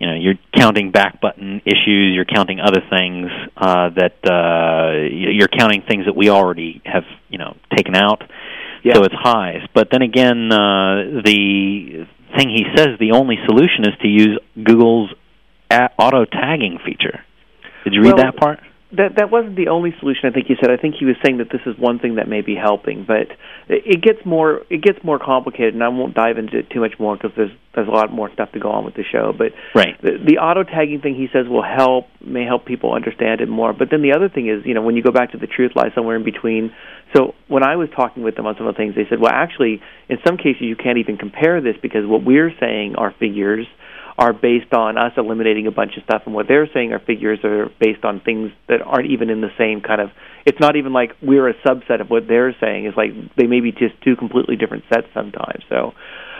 you 0.00 0.06
know, 0.08 0.14
you're 0.14 0.38
counting 0.56 0.90
back 0.90 1.20
button 1.20 1.60
issues, 1.64 2.14
you're 2.14 2.24
counting 2.24 2.58
other 2.58 2.80
things 2.90 3.30
uh, 3.56 3.90
that 3.90 4.16
uh, 4.24 5.06
you're 5.12 5.48
counting 5.48 5.82
things 5.88 6.06
that 6.06 6.16
we 6.16 6.30
already 6.30 6.80
have, 6.84 7.04
you 7.28 7.38
know, 7.38 7.56
taken 7.76 7.94
out. 7.94 8.22
Yeah. 8.82 8.94
So 8.94 9.04
it's 9.04 9.14
highs. 9.14 9.62
But 9.74 9.88
then 9.92 10.02
again, 10.02 10.50
uh, 10.50 11.22
the 11.24 12.06
thing 12.36 12.48
he 12.50 12.64
says 12.74 12.98
the 12.98 13.12
only 13.12 13.36
solution 13.46 13.84
is 13.84 13.94
to 14.02 14.08
use 14.08 14.38
Google's 14.62 15.10
auto 15.98 16.24
tagging 16.24 16.78
feature. 16.84 17.20
Did 17.84 17.92
you 17.92 18.02
read 18.02 18.14
well, 18.14 18.24
that 18.24 18.36
part? 18.36 18.60
That 18.92 19.16
that 19.16 19.30
wasn't 19.30 19.56
the 19.56 19.68
only 19.68 19.92
solution. 19.98 20.28
I 20.28 20.30
think 20.30 20.46
he 20.46 20.54
said. 20.60 20.70
I 20.70 20.76
think 20.76 20.94
he 20.98 21.04
was 21.04 21.16
saying 21.24 21.38
that 21.38 21.50
this 21.50 21.60
is 21.66 21.76
one 21.78 21.98
thing 21.98 22.16
that 22.16 22.28
may 22.28 22.42
be 22.42 22.54
helping, 22.54 23.04
but 23.04 23.26
it 23.68 24.00
gets 24.02 24.24
more 24.24 24.62
it 24.70 24.82
gets 24.82 25.02
more 25.02 25.18
complicated, 25.18 25.74
and 25.74 25.82
I 25.82 25.88
won't 25.88 26.14
dive 26.14 26.38
into 26.38 26.58
it 26.58 26.70
too 26.70 26.80
much 26.80 26.94
more 26.98 27.16
because 27.16 27.32
there's 27.36 27.50
there's 27.74 27.88
a 27.88 27.90
lot 27.90 28.12
more 28.12 28.30
stuff 28.32 28.52
to 28.52 28.60
go 28.60 28.70
on 28.70 28.84
with 28.84 28.94
the 28.94 29.02
show. 29.02 29.34
But 29.36 29.52
right. 29.74 30.00
the, 30.00 30.12
the 30.24 30.38
auto 30.38 30.62
tagging 30.62 31.00
thing 31.00 31.16
he 31.16 31.26
says 31.32 31.48
will 31.48 31.64
help 31.64 32.06
may 32.20 32.44
help 32.44 32.66
people 32.66 32.92
understand 32.92 33.40
it 33.40 33.48
more. 33.48 33.72
But 33.72 33.88
then 33.90 34.02
the 34.02 34.12
other 34.14 34.28
thing 34.28 34.48
is, 34.48 34.64
you 34.64 34.74
know, 34.74 34.82
when 34.82 34.96
you 34.96 35.02
go 35.02 35.12
back 35.12 35.32
to 35.32 35.38
the 35.38 35.48
truth 35.48 35.72
lies 35.74 35.90
somewhere 35.94 36.16
in 36.16 36.24
between. 36.24 36.72
So 37.16 37.34
when 37.48 37.62
I 37.62 37.76
was 37.76 37.88
talking 37.94 38.22
with 38.22 38.36
them 38.36 38.46
on 38.46 38.56
some 38.56 38.66
of 38.66 38.74
the 38.74 38.78
things, 38.78 38.94
they 38.94 39.06
said, 39.08 39.20
well, 39.20 39.32
actually, 39.32 39.82
in 40.08 40.18
some 40.26 40.36
cases 40.36 40.62
you 40.62 40.76
can't 40.76 40.98
even 40.98 41.16
compare 41.16 41.60
this 41.60 41.76
because 41.80 42.06
what 42.06 42.24
we're 42.24 42.52
saying 42.58 42.96
are 42.96 43.12
figures 43.18 43.66
are 44.16 44.32
based 44.32 44.72
on 44.72 44.96
us 44.96 45.12
eliminating 45.16 45.66
a 45.66 45.72
bunch 45.72 45.96
of 45.96 46.04
stuff, 46.04 46.22
and 46.26 46.34
what 46.34 46.46
they're 46.46 46.68
saying 46.72 46.92
our 46.92 47.00
figures 47.00 47.40
are 47.42 47.70
based 47.80 48.04
on 48.04 48.20
things 48.20 48.52
that 48.68 48.80
aren't 48.80 49.10
even 49.10 49.30
in 49.30 49.40
the 49.40 49.50
same 49.58 49.80
kind 49.80 50.00
of. 50.00 50.10
It's 50.46 50.60
not 50.60 50.76
even 50.76 50.92
like 50.92 51.16
we're 51.22 51.48
a 51.48 51.54
subset 51.66 52.00
of 52.00 52.08
what 52.10 52.28
they're 52.28 52.54
saying. 52.60 52.86
It's 52.86 52.96
like 52.96 53.10
they 53.36 53.46
may 53.46 53.60
be 53.60 53.72
just 53.72 54.00
two 54.04 54.14
completely 54.14 54.56
different 54.56 54.84
sets 54.92 55.08
sometimes. 55.14 55.64
So, 55.68 55.94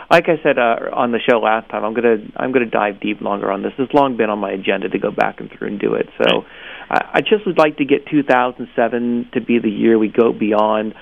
like 0.09 0.25
I 0.29 0.41
said 0.41 0.57
uh, 0.57 0.95
on 0.95 1.11
the 1.11 1.19
show 1.19 1.39
last 1.39 1.69
time, 1.69 1.83
I'm 1.83 1.93
gonna 1.93 2.17
I'm 2.37 2.53
gonna 2.53 2.69
dive 2.69 3.01
deep 3.01 3.19
longer 3.19 3.51
on 3.51 3.61
this. 3.61 3.73
It's 3.77 3.93
long 3.93 4.15
been 4.15 4.29
on 4.29 4.39
my 4.39 4.51
agenda 4.51 4.87
to 4.89 4.99
go 4.99 5.11
back 5.11 5.39
and 5.39 5.49
through 5.51 5.67
and 5.67 5.79
do 5.79 5.95
it. 5.95 6.07
So, 6.17 6.43
I, 6.89 7.19
I 7.19 7.21
just 7.21 7.45
would 7.45 7.57
like 7.57 7.77
to 7.77 7.85
get 7.85 8.07
2007 8.09 9.29
to 9.33 9.41
be 9.41 9.59
the 9.59 9.69
year 9.69 9.97
we 9.97 10.07
go 10.07 10.31
beyond 10.31 10.93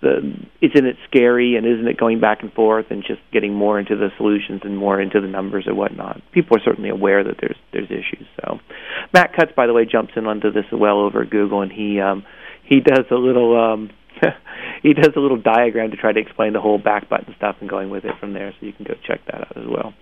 the 0.00 0.34
isn't 0.60 0.86
it 0.86 0.96
scary 1.08 1.56
and 1.56 1.66
isn't 1.66 1.86
it 1.86 1.96
going 1.96 2.20
back 2.20 2.42
and 2.42 2.52
forth 2.52 2.86
and 2.90 3.02
just 3.02 3.20
getting 3.32 3.54
more 3.54 3.78
into 3.78 3.96
the 3.96 4.10
solutions 4.16 4.62
and 4.64 4.76
more 4.76 5.00
into 5.00 5.20
the 5.20 5.28
numbers 5.28 5.64
and 5.66 5.76
whatnot. 5.76 6.22
People 6.32 6.56
are 6.56 6.60
certainly 6.64 6.90
aware 6.90 7.22
that 7.22 7.36
there's 7.40 7.56
there's 7.72 7.90
issues. 7.90 8.26
So 8.40 8.58
Matt 9.12 9.34
Cutts, 9.34 9.52
by 9.54 9.66
the 9.66 9.72
way, 9.72 9.84
jumps 9.84 10.12
in 10.16 10.26
onto 10.26 10.50
this 10.50 10.64
well 10.72 11.00
over 11.00 11.24
Google 11.24 11.62
and 11.62 11.72
he 11.72 12.00
um 12.00 12.24
he 12.64 12.80
does 12.80 13.04
a 13.10 13.16
little 13.16 13.58
um 13.58 13.90
he 14.82 14.94
does 14.94 15.10
a 15.16 15.20
little 15.20 15.40
diagram 15.40 15.90
to 15.90 15.96
try 15.96 16.12
to 16.12 16.20
explain 16.20 16.52
the 16.52 16.60
whole 16.60 16.78
back 16.78 17.08
button 17.08 17.34
stuff 17.36 17.56
and 17.60 17.68
going 17.68 17.90
with 17.90 18.04
it 18.04 18.14
from 18.20 18.32
there 18.32 18.52
so 18.58 18.66
you 18.66 18.72
can 18.72 18.84
go 18.84 18.94
check 19.06 19.20
that 19.26 19.40
out 19.40 19.56
as 19.56 19.66
well. 19.66 19.94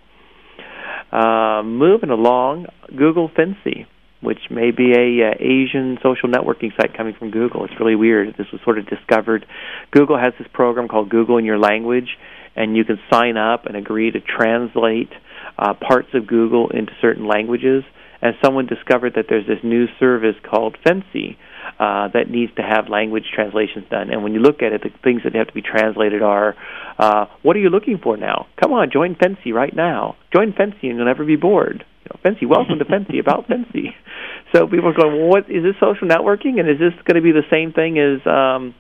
Uh, 1.13 1.63
moving 1.63 2.11
along, 2.11 2.67
Google 2.97 3.29
Fincy, 3.29 3.87
which 4.21 4.51
may 4.51 4.71
be 4.71 4.93
a 4.93 5.29
uh, 5.29 5.35
Asian 5.39 5.99
social 6.03 6.29
networking 6.29 6.75
site 6.77 6.97
coming 6.97 7.15
from 7.19 7.31
Google. 7.31 7.65
It's 7.65 7.79
really 7.81 7.97
weird. 7.97 8.35
This 8.37 8.47
was 8.53 8.61
sort 8.65 8.79
of 8.79 8.87
discovered. 8.87 9.47
Google 9.91 10.19
has 10.19 10.33
this 10.39 10.49
program 10.53 10.89
called 10.89 11.09
Google 11.09 11.39
in 11.39 11.45
Your 11.45 11.59
Language, 11.59 12.19
and 12.57 12.77
you 12.77 12.85
can 12.85 12.99
sign 13.11 13.37
up 13.37 13.67
and 13.67 13.77
agree 13.77 14.11
to 14.11 14.21
translate 14.21 15.11
uh, 15.59 15.75
parts 15.75 16.09
of 16.15 16.27
Google 16.27 16.71
into 16.71 16.93
certain 17.01 17.27
languages. 17.27 17.85
And 18.23 18.35
someone 18.45 18.67
discovered 18.67 19.15
that 19.17 19.27
there's 19.31 19.47
this 19.47 19.65
new 19.65 19.87
service 19.99 20.37
called 20.49 20.77
Fincy 20.87 21.37
uh, 21.79 22.09
that 22.13 22.29
needs 22.29 22.55
to 22.57 22.63
have 22.63 22.91
language 22.91 23.25
translations 23.35 23.87
done. 23.91 24.11
And 24.11 24.23
when 24.23 24.35
you 24.35 24.41
look 24.41 24.63
at 24.63 24.73
it, 24.75 24.83
the 24.83 24.91
things 25.03 25.23
that 25.25 25.35
have 25.35 25.47
to 25.47 25.55
be 25.55 25.63
translated 25.63 26.21
are, 26.21 26.55
uh, 26.99 27.27
what 27.43 27.57
are 27.57 27.61
you 27.61 27.71
looking 27.71 27.99
for 27.99 28.19
now? 28.19 28.47
Come 28.61 28.73
on, 28.73 28.91
join 28.93 29.15
Fincy 29.15 29.55
right 29.55 29.75
now. 29.75 30.17
Join 30.35 30.53
Fincy 30.53 30.91
and 30.91 30.97
you'll 30.97 31.07
never 31.07 31.25
be 31.25 31.37
bored. 31.37 31.85
Fincy, 32.19 32.47
welcome 32.47 32.79
to 32.79 32.85
Fincy 32.85 33.21
about 33.21 33.47
Fincy. 33.49 33.95
So 34.55 34.67
people 34.67 34.89
are 34.89 34.95
going, 34.95 35.17
well, 35.17 35.29
what 35.29 35.51
is 35.51 35.63
this 35.63 35.77
social 35.79 36.09
networking? 36.09 36.59
And 36.59 36.69
is 36.69 36.79
this 36.79 36.93
going 37.05 37.15
to 37.15 37.23
be 37.23 37.33
the 37.33 37.47
same 37.51 37.73
thing 37.73 37.99
as, 37.99 38.21
um, 38.27 38.75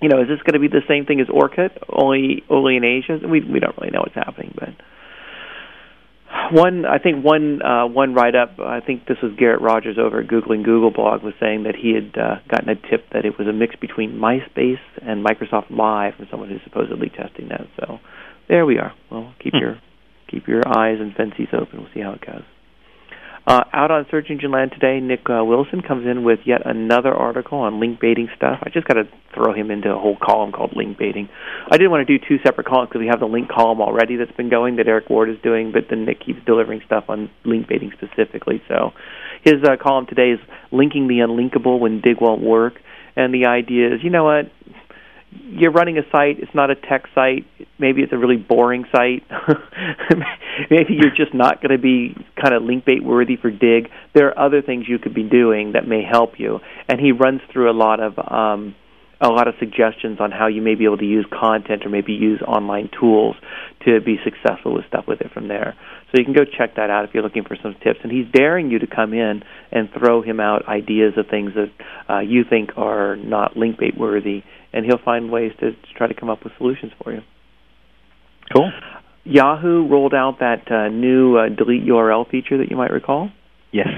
you 0.00 0.08
know, 0.08 0.22
is 0.22 0.28
this 0.28 0.40
going 0.40 0.54
to 0.54 0.60
be 0.60 0.68
the 0.68 0.84
same 0.88 1.04
thing 1.04 1.20
as 1.20 1.26
Orkut, 1.28 1.76
only 1.88 2.42
only 2.48 2.76
in 2.76 2.84
Asia? 2.84 3.18
We 3.22 3.40
we 3.40 3.60
don't 3.60 3.76
really 3.76 3.90
know 3.90 4.00
what's 4.00 4.14
happening, 4.14 4.54
but 4.54 4.72
one, 6.52 6.84
I 6.84 6.98
think 6.98 7.24
one 7.24 7.62
uh, 7.62 7.86
one 7.86 8.14
write 8.14 8.34
up. 8.34 8.58
I 8.58 8.80
think 8.80 9.06
this 9.06 9.18
was 9.22 9.32
Garrett 9.38 9.60
Rogers 9.60 9.98
over 9.98 10.20
at 10.20 10.28
Googling 10.28 10.64
Google 10.64 10.90
blog 10.90 11.22
was 11.22 11.34
saying 11.40 11.64
that 11.64 11.74
he 11.74 11.94
had 11.94 12.16
uh, 12.16 12.36
gotten 12.48 12.68
a 12.68 12.74
tip 12.74 13.10
that 13.12 13.24
it 13.24 13.38
was 13.38 13.46
a 13.48 13.52
mix 13.52 13.76
between 13.76 14.12
MySpace 14.12 14.80
and 15.02 15.24
Microsoft 15.24 15.70
Live 15.70 16.14
from 16.16 16.26
someone 16.30 16.48
who's 16.48 16.60
supposedly 16.64 17.10
testing 17.10 17.48
that. 17.48 17.66
So 17.80 17.98
there 18.48 18.66
we 18.66 18.78
are. 18.78 18.92
Well, 19.10 19.34
keep 19.42 19.54
hmm. 19.54 19.60
your 19.60 19.80
keep 20.30 20.46
your 20.46 20.62
eyes 20.66 20.98
and 21.00 21.14
fences 21.14 21.48
open. 21.52 21.80
We'll 21.80 21.92
see 21.94 22.00
how 22.00 22.12
it 22.12 22.24
goes. 22.24 22.44
Uh, 23.48 23.64
out 23.72 23.90
on 23.90 24.04
Search 24.10 24.26
Engine 24.28 24.50
Land 24.50 24.72
today, 24.72 25.00
Nick 25.00 25.20
uh, 25.30 25.42
Wilson 25.42 25.80
comes 25.80 26.06
in 26.06 26.22
with 26.22 26.40
yet 26.44 26.66
another 26.66 27.14
article 27.14 27.60
on 27.60 27.80
link 27.80 27.98
baiting 27.98 28.28
stuff. 28.36 28.58
I 28.62 28.68
just 28.68 28.86
got 28.86 28.94
to 28.94 29.08
throw 29.34 29.54
him 29.54 29.70
into 29.70 29.88
a 29.88 29.98
whole 29.98 30.18
column 30.20 30.52
called 30.52 30.76
link 30.76 30.98
baiting. 30.98 31.30
I 31.70 31.78
didn't 31.78 31.90
want 31.90 32.06
to 32.06 32.18
do 32.18 32.22
two 32.28 32.36
separate 32.44 32.66
columns 32.66 32.90
because 32.90 33.00
we 33.00 33.06
have 33.06 33.20
the 33.20 33.26
link 33.26 33.48
column 33.48 33.80
already 33.80 34.16
that's 34.16 34.32
been 34.32 34.50
going 34.50 34.76
that 34.76 34.86
Eric 34.86 35.08
Ward 35.08 35.30
is 35.30 35.38
doing, 35.42 35.72
but 35.72 35.84
then 35.88 36.04
Nick 36.04 36.20
keeps 36.20 36.44
delivering 36.44 36.82
stuff 36.84 37.04
on 37.08 37.30
link 37.46 37.68
baiting 37.68 37.90
specifically. 37.96 38.60
So 38.68 38.92
his 39.42 39.64
uh, 39.64 39.76
column 39.82 40.04
today 40.04 40.32
is 40.32 40.40
linking 40.70 41.08
the 41.08 41.20
unlinkable 41.20 41.80
when 41.80 42.02
Digg 42.02 42.20
won't 42.20 42.42
work. 42.42 42.74
And 43.16 43.32
the 43.32 43.46
idea 43.46 43.94
is, 43.94 44.04
you 44.04 44.10
know 44.10 44.24
what? 44.24 44.52
You're 45.30 45.72
running 45.72 45.98
a 45.98 46.02
site, 46.10 46.38
it's 46.38 46.54
not 46.54 46.70
a 46.70 46.74
tech 46.74 47.04
site, 47.14 47.46
maybe 47.78 48.02
it's 48.02 48.12
a 48.12 48.18
really 48.18 48.36
boring 48.36 48.84
site. 48.92 49.24
maybe 50.70 50.94
you're 50.94 51.14
just 51.14 51.34
not 51.34 51.60
going 51.60 51.72
to 51.72 51.78
be 51.78 52.14
kind 52.40 52.54
of 52.54 52.62
link 52.62 52.84
bait 52.84 53.02
worthy 53.02 53.36
for 53.36 53.50
Digg. 53.50 53.88
There 54.14 54.28
are 54.28 54.46
other 54.46 54.62
things 54.62 54.86
you 54.88 54.98
could 54.98 55.14
be 55.14 55.28
doing 55.28 55.72
that 55.72 55.86
may 55.86 56.02
help 56.02 56.38
you. 56.38 56.60
And 56.88 57.00
he 57.00 57.12
runs 57.12 57.40
through 57.52 57.70
a 57.70 57.76
lot 57.76 58.00
of 58.00 58.18
um 58.18 58.74
a 59.20 59.28
lot 59.28 59.48
of 59.48 59.54
suggestions 59.58 60.18
on 60.20 60.30
how 60.30 60.46
you 60.46 60.62
may 60.62 60.76
be 60.76 60.84
able 60.84 60.98
to 60.98 61.04
use 61.04 61.26
content 61.32 61.84
or 61.84 61.88
maybe 61.88 62.12
use 62.12 62.40
online 62.46 62.88
tools 63.00 63.34
to 63.84 64.00
be 64.00 64.16
successful 64.22 64.74
with 64.74 64.86
stuff 64.86 65.06
with 65.08 65.20
it 65.20 65.32
from 65.32 65.48
there. 65.48 65.74
So 66.12 66.18
you 66.18 66.24
can 66.24 66.34
go 66.34 66.44
check 66.44 66.76
that 66.76 66.88
out 66.88 67.04
if 67.04 67.10
you're 67.12 67.22
looking 67.22 67.42
for 67.42 67.56
some 67.60 67.74
tips. 67.82 67.98
And 68.04 68.12
he's 68.12 68.26
daring 68.32 68.70
you 68.70 68.78
to 68.78 68.86
come 68.86 69.12
in 69.12 69.42
and 69.72 69.88
throw 69.98 70.22
him 70.22 70.38
out 70.38 70.68
ideas 70.68 71.14
of 71.16 71.26
things 71.26 71.50
that 71.54 71.70
uh, 72.08 72.20
you 72.20 72.44
think 72.48 72.70
are 72.76 73.16
not 73.16 73.56
link 73.56 73.78
bait 73.78 73.98
worthy 73.98 74.44
and 74.78 74.86
he'll 74.86 75.04
find 75.04 75.30
ways 75.30 75.50
to, 75.58 75.72
to 75.72 75.92
try 75.96 76.06
to 76.06 76.14
come 76.14 76.30
up 76.30 76.44
with 76.44 76.52
solutions 76.56 76.92
for 77.02 77.12
you. 77.12 77.20
Cool. 78.54 78.70
Yahoo 79.24 79.88
rolled 79.88 80.14
out 80.14 80.38
that 80.38 80.70
uh, 80.70 80.88
new 80.88 81.36
uh, 81.36 81.48
delete 81.48 81.84
URL 81.84 82.30
feature 82.30 82.58
that 82.58 82.70
you 82.70 82.76
might 82.76 82.92
recall. 82.92 83.28
Yes. 83.72 83.88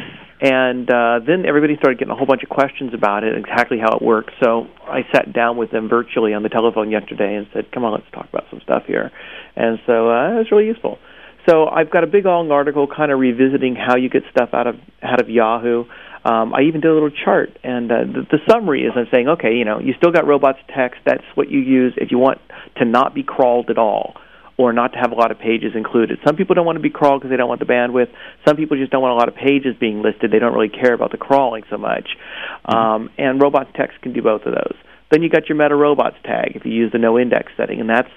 And 0.41 0.91
uh, 0.91 1.21
then 1.25 1.45
everybody 1.47 1.77
started 1.77 1.99
getting 1.99 2.13
a 2.13 2.17
whole 2.17 2.27
bunch 2.27 2.43
of 2.43 2.49
questions 2.49 2.95
about 2.95 3.25
it, 3.25 3.37
exactly 3.37 3.79
how 3.79 3.95
it 3.95 4.03
works. 4.03 4.33
So 4.43 4.67
I 4.89 5.03
sat 5.13 5.35
down 5.35 5.59
with 5.59 5.71
them 5.71 5.91
virtually 5.91 6.33
on 6.33 6.43
the 6.43 6.49
telephone 6.49 6.91
yesterday 6.91 7.37
and 7.37 7.47
said, 7.53 7.71
"Come 7.73 7.85
on, 7.85 7.93
let's 7.93 8.11
talk 8.11 8.27
about 8.27 8.45
some 8.49 8.61
stuff 8.63 8.85
here." 8.87 9.13
And 9.55 9.79
so 9.87 10.09
uh, 10.09 10.33
it 10.33 10.39
was 10.39 10.47
really 10.51 10.67
useful. 10.67 10.99
So 11.47 11.67
I've 11.67 11.91
got 11.91 12.05
a 12.05 12.07
big 12.07 12.25
long 12.25 12.51
article, 12.51 12.89
kind 12.89 13.13
of 13.13 13.19
revisiting 13.19 13.77
how 13.77 13.97
you 13.97 14.09
get 14.09 14.23
stuff 14.31 14.51
out 14.55 14.67
of 14.67 14.77
out 15.03 15.21
of 15.21 15.29
Yahoo. 15.29 15.85
Um, 16.25 16.53
I 16.53 16.63
even 16.69 16.81
did 16.81 16.91
a 16.91 16.95
little 16.95 17.11
chart, 17.11 17.57
and 17.65 17.91
uh, 17.91 18.05
the, 18.05 18.27
the 18.31 18.39
summary 18.49 18.83
is 18.83 18.93
I'm 18.95 19.07
saying, 19.11 19.29
okay, 19.29 19.55
you 19.55 19.65
know, 19.65 19.81
you 19.81 19.95
still 19.97 20.13
got 20.13 20.27
robots 20.27 20.59
text. 20.75 21.01
That's 21.07 21.25
what 21.35 21.51
you 21.51 21.61
use 21.61 21.95
if 21.97 22.11
you 22.11 22.19
want 22.19 22.39
to 22.77 22.85
not 22.85 23.15
be 23.15 23.23
crawled 23.23 23.71
at 23.71 23.79
all, 23.79 24.15
or 24.59 24.75
not 24.75 24.93
to 24.93 24.99
have 24.99 25.13
a 25.13 25.15
lot 25.15 25.31
of 25.31 25.39
pages 25.39 25.73
included. 25.75 26.19
Some 26.27 26.37
people 26.37 26.55
don't 26.55 26.67
want 26.67 26.77
to 26.77 26.83
be 26.83 26.91
crawled 26.91 27.23
because 27.23 27.31
they 27.31 27.39
don't 27.39 27.49
want 27.49 27.61
the 27.61 27.67
bandwidth. 27.67 28.13
Some 28.47 28.57
people 28.57 28.77
just 28.77 28.93
don't 28.93 29.01
want 29.01 29.13
a 29.13 29.17
lot 29.17 29.29
of 29.29 29.35
pages 29.35 29.75
being 29.81 30.03
listed. 30.03 30.31
They 30.31 30.39
don't 30.39 30.53
really 30.53 30.69
care 30.69 30.93
about 30.93 31.11
the 31.11 31.17
crawling 31.17 31.63
so 31.71 31.79
much. 31.79 32.09
Mm-hmm. 32.69 32.77
Um, 32.77 33.11
and 33.17 33.41
robots 33.41 33.71
text 33.75 34.03
can 34.03 34.13
do 34.13 34.21
both 34.21 34.43
of 34.43 34.53
those. 34.53 34.77
Then 35.11 35.23
you 35.23 35.31
got 35.31 35.49
your 35.49 35.57
meta 35.57 35.75
robots 35.75 36.17
tag 36.23 36.53
if 36.55 36.67
you 36.67 36.73
use 36.73 36.93
the 36.93 36.99
no 36.99 37.19
index 37.19 37.51
setting, 37.57 37.81
and 37.81 37.89
that's 37.89 38.11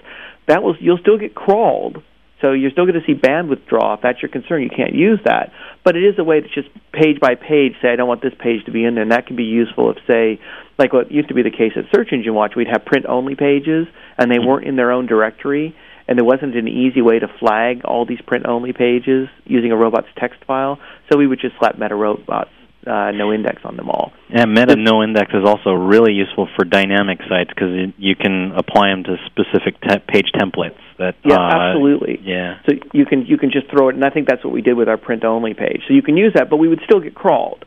that 0.48 0.62
will 0.62 0.76
you'll 0.80 1.00
still 1.00 1.18
get 1.18 1.34
crawled 1.34 2.04
so 2.44 2.52
you're 2.52 2.72
still 2.72 2.86
going 2.86 3.00
to 3.00 3.06
see 3.08 3.18
bandwidth 3.18 3.66
draw. 3.68 3.94
If 3.94 4.02
that's 4.02 4.22
your 4.22 4.30
concern, 4.30 4.64
you 4.64 4.70
can't 4.70 4.94
use 4.94 5.20
that. 5.24 5.54
But 5.86 5.96
it 5.96 6.04
is 6.04 6.20
a 6.20 6.26
way 6.26 6.42
to 6.42 6.48
just 6.50 6.68
page 6.92 7.22
by 7.22 7.36
page 7.36 7.74
say, 7.82 7.88
I 7.88 7.96
don't 7.96 8.08
want 8.08 8.22
this 8.22 8.34
page 8.38 8.66
to 8.66 8.72
be 8.72 8.84
in 8.84 8.96
there. 8.96 9.04
And 9.04 9.12
that 9.14 9.28
can 9.28 9.38
be 9.38 9.46
useful 9.46 9.92
if, 9.92 9.98
say, 10.06 10.42
like 10.78 10.92
what 10.92 11.10
used 11.10 11.30
to 11.30 11.34
be 11.34 11.42
the 11.42 11.52
case 11.52 11.72
at 11.78 11.86
Search 11.96 12.10
Engine 12.12 12.34
Watch, 12.34 12.54
we'd 12.58 12.68
have 12.68 12.84
print 12.86 13.06
only 13.08 13.36
pages 13.36 13.88
and 14.18 14.30
they 14.30 14.40
weren't 14.40 14.68
in 14.68 14.76
their 14.76 14.92
own 14.92 15.06
directory. 15.06 15.74
And 16.06 16.20
there 16.20 16.26
wasn't 16.26 16.58
an 16.58 16.68
easy 16.68 17.02
way 17.02 17.20
to 17.20 17.28
flag 17.40 17.86
all 17.86 18.06
these 18.06 18.20
print 18.28 18.46
only 18.46 18.74
pages 18.74 19.30
using 19.46 19.72
a 19.72 19.78
robot's 19.78 20.10
text 20.18 20.44
file. 20.46 20.80
So 21.10 21.18
we 21.18 21.28
would 21.28 21.40
just 21.40 21.56
slap 21.60 21.80
meta 21.80 21.96
robots 21.96 22.52
uh, 22.88 23.12
no 23.12 23.32
index 23.34 23.62
on 23.64 23.78
them 23.78 23.90
all. 23.90 24.12
And 24.30 24.54
meta 24.54 24.76
no 24.76 25.04
index 25.04 25.32
is 25.34 25.46
also 25.46 25.72
really 25.72 26.14
useful 26.14 26.48
for 26.56 26.66
dynamic 26.66 27.20
sites 27.30 27.50
because 27.50 27.94
you 27.98 28.16
can 28.16 28.52
apply 28.56 28.90
them 28.90 29.04
to 29.04 29.18
specific 29.26 29.80
te- 29.82 30.04
page 30.08 30.32
templates. 30.36 30.80
That 31.00 31.16
yeah, 31.24 31.36
uh, 31.36 31.72
absolutely. 31.74 32.20
Yeah. 32.24 32.60
So 32.66 32.76
you 32.94 33.06
can 33.06 33.26
you 33.26 33.38
can 33.38 33.52
just 33.52 33.70
throw 33.70 33.90
it, 33.90 33.96
and 33.96 34.04
I 34.04 34.10
think 34.10 34.28
that's 34.28 34.44
what 34.44 34.54
we 34.54 34.62
did 34.62 34.76
with 34.76 34.90
our 34.90 34.98
print 34.98 35.24
only 35.24 35.54
page. 35.54 35.82
So 35.88 35.94
you 35.94 36.02
can 36.02 36.18
use 36.18 36.34
that, 36.36 36.50
but 36.50 36.58
we 36.58 36.68
would 36.68 36.82
still 36.86 37.00
get 37.00 37.16
crawled. 37.16 37.66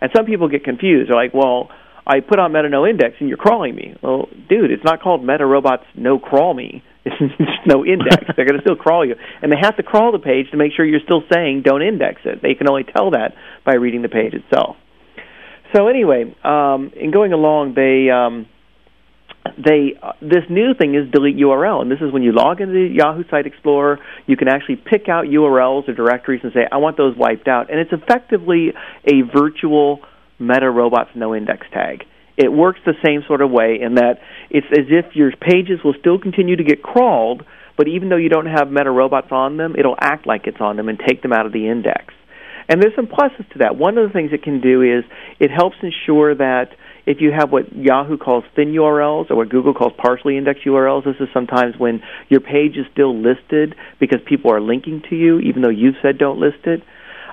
And 0.00 0.10
some 0.14 0.26
people 0.26 0.48
get 0.48 0.64
confused. 0.64 1.10
They're 1.10 1.16
like, 1.16 1.34
well. 1.34 1.70
I 2.06 2.20
put 2.20 2.38
on 2.38 2.52
meta 2.52 2.68
no 2.68 2.86
index 2.86 3.16
and 3.18 3.28
you're 3.28 3.38
crawling 3.38 3.74
me. 3.74 3.96
Well, 4.02 4.28
dude, 4.48 4.70
it's 4.70 4.84
not 4.84 5.02
called 5.02 5.24
meta 5.24 5.44
robots 5.44 5.84
no 5.94 6.18
crawl 6.18 6.54
me. 6.54 6.82
It's 7.08 7.66
no 7.66 7.84
index. 7.84 8.24
They're 8.36 8.46
going 8.46 8.58
to 8.58 8.62
still 8.62 8.76
crawl 8.76 9.06
you, 9.06 9.14
and 9.40 9.50
they 9.50 9.56
have 9.60 9.76
to 9.76 9.82
crawl 9.82 10.12
the 10.12 10.18
page 10.18 10.50
to 10.50 10.56
make 10.56 10.72
sure 10.76 10.84
you're 10.84 11.00
still 11.04 11.22
saying 11.32 11.62
don't 11.64 11.82
index 11.82 12.20
it. 12.24 12.42
They 12.42 12.54
can 12.54 12.68
only 12.68 12.84
tell 12.84 13.12
that 13.12 13.34
by 13.64 13.74
reading 13.74 14.02
the 14.02 14.08
page 14.08 14.34
itself. 14.34 14.76
So 15.74 15.88
anyway, 15.88 16.34
um, 16.42 16.92
in 16.96 17.10
going 17.12 17.32
along, 17.32 17.74
they 17.74 18.10
um, 18.10 18.46
they 19.56 19.98
uh, 20.02 20.12
this 20.20 20.44
new 20.50 20.74
thing 20.74 20.94
is 20.94 21.10
delete 21.12 21.36
URL, 21.36 21.82
and 21.82 21.90
this 21.90 22.00
is 22.00 22.12
when 22.12 22.22
you 22.22 22.32
log 22.32 22.60
into 22.60 22.78
Yahoo 22.78 23.24
Site 23.30 23.46
Explorer, 23.46 23.98
you 24.26 24.36
can 24.36 24.48
actually 24.48 24.76
pick 24.76 25.08
out 25.08 25.26
URLs 25.26 25.88
or 25.88 25.94
directories 25.94 26.40
and 26.42 26.52
say 26.52 26.66
I 26.70 26.78
want 26.78 26.96
those 26.96 27.16
wiped 27.16 27.48
out, 27.48 27.70
and 27.70 27.78
it's 27.78 27.92
effectively 27.92 28.72
a 29.04 29.22
virtual 29.32 30.00
Meta 30.38 30.70
Robots 30.70 31.10
No 31.14 31.34
Index 31.34 31.66
tag 31.72 32.04
it 32.36 32.52
works 32.52 32.80
the 32.84 32.94
same 33.04 33.22
sort 33.26 33.40
of 33.40 33.50
way 33.50 33.78
in 33.80 33.94
that 33.94 34.20
it's 34.50 34.66
as 34.72 34.86
if 34.88 35.16
your 35.16 35.32
pages 35.32 35.80
will 35.84 35.94
still 35.98 36.18
continue 36.18 36.56
to 36.56 36.64
get 36.64 36.82
crawled, 36.82 37.42
but 37.76 37.88
even 37.88 38.08
though 38.08 38.16
you 38.16 38.28
don't 38.28 38.46
have 38.46 38.70
meta 38.70 38.90
robots 38.90 39.28
on 39.30 39.56
them, 39.56 39.74
it'll 39.78 39.96
act 40.00 40.26
like 40.26 40.46
it's 40.46 40.60
on 40.60 40.76
them 40.76 40.88
and 40.88 41.00
take 41.06 41.22
them 41.22 41.32
out 41.32 41.46
of 41.46 41.52
the 41.52 41.68
index. 41.68 42.14
And 42.68 42.82
there's 42.82 42.94
some 42.96 43.06
pluses 43.06 43.48
to 43.52 43.58
that. 43.60 43.76
One 43.76 43.96
of 43.96 44.08
the 44.08 44.12
things 44.12 44.32
it 44.32 44.42
can 44.42 44.60
do 44.60 44.82
is 44.82 45.04
it 45.38 45.50
helps 45.50 45.76
ensure 45.82 46.34
that 46.34 46.70
if 47.06 47.18
you 47.20 47.30
have 47.30 47.52
what 47.52 47.72
Yahoo 47.72 48.18
calls 48.18 48.42
thin 48.56 48.72
URLs 48.72 49.30
or 49.30 49.36
what 49.36 49.48
Google 49.48 49.72
calls 49.72 49.92
partially 49.96 50.36
indexed 50.36 50.64
URLs, 50.66 51.04
this 51.04 51.14
is 51.20 51.28
sometimes 51.32 51.76
when 51.78 52.02
your 52.28 52.40
page 52.40 52.76
is 52.76 52.84
still 52.92 53.16
listed 53.16 53.76
because 54.00 54.18
people 54.26 54.52
are 54.52 54.60
linking 54.60 55.02
to 55.08 55.14
you, 55.14 55.38
even 55.38 55.62
though 55.62 55.70
you've 55.70 55.94
said 56.02 56.18
don't 56.18 56.40
list 56.40 56.66
it. 56.66 56.82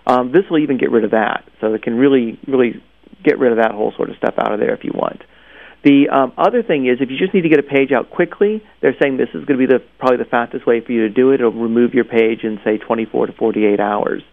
Um, 0.06 0.32
this 0.32 0.44
will 0.52 0.60
even 0.60 0.78
get 0.78 0.92
rid 0.92 1.04
of 1.04 1.12
that, 1.12 1.46
so 1.60 1.74
it 1.74 1.82
can 1.82 1.96
really, 1.96 2.38
really 2.46 2.84
get 3.24 3.40
rid 3.40 3.52
of 3.52 3.58
that 3.58 3.72
whole 3.72 3.94
sort 3.96 4.10
of 4.10 4.18
stuff 4.18 4.36
out 4.38 4.54
of 4.54 4.60
there 4.60 4.74
if 4.74 4.84
you 4.84 4.92
want. 4.94 5.22
The 5.84 6.08
um, 6.10 6.32
other 6.38 6.64
thing 6.64 6.88
is, 6.88 7.00
if 7.02 7.12
you 7.12 7.18
just 7.18 7.34
need 7.34 7.42
to 7.42 7.50
get 7.50 7.60
a 7.60 7.64
page 7.64 7.92
out 7.92 8.10
quickly, 8.10 8.64
they're 8.82 8.96
saying 9.02 9.18
this 9.18 9.28
is 9.34 9.44
going 9.44 9.60
to 9.60 9.68
be 9.68 9.72
the 9.72 9.84
probably 10.00 10.18
the 10.18 10.30
fastest 10.30 10.66
way 10.66 10.80
for 10.80 10.94
you 10.94 11.08
to 11.08 11.10
do 11.10 11.32
it. 11.32 11.42
It'll 11.42 11.52
remove 11.52 11.94
your 11.94 12.06
page 12.06 12.44
in 12.44 12.60
say 12.64 12.78
24 12.78 13.28
to 13.28 13.34
48 13.34 13.80
hours. 13.82 14.24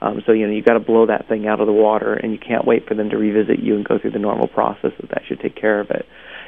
Um, 0.00 0.22
so 0.26 0.32
you 0.32 0.46
know 0.46 0.52
you've 0.52 0.64
got 0.64 0.74
to 0.74 0.80
blow 0.80 1.06
that 1.06 1.28
thing 1.28 1.46
out 1.46 1.60
of 1.60 1.66
the 1.66 1.72
water, 1.72 2.14
and 2.14 2.32
you 2.32 2.38
can't 2.38 2.66
wait 2.66 2.88
for 2.88 2.94
them 2.94 3.10
to 3.10 3.16
revisit 3.16 3.60
you 3.60 3.76
and 3.76 3.84
go 3.84 3.98
through 3.98 4.12
the 4.12 4.18
normal 4.18 4.48
process. 4.48 4.92
That 5.00 5.10
that 5.10 5.22
should 5.28 5.40
take 5.40 5.56
care 5.56 5.80
of 5.80 5.90
it. 5.90 6.06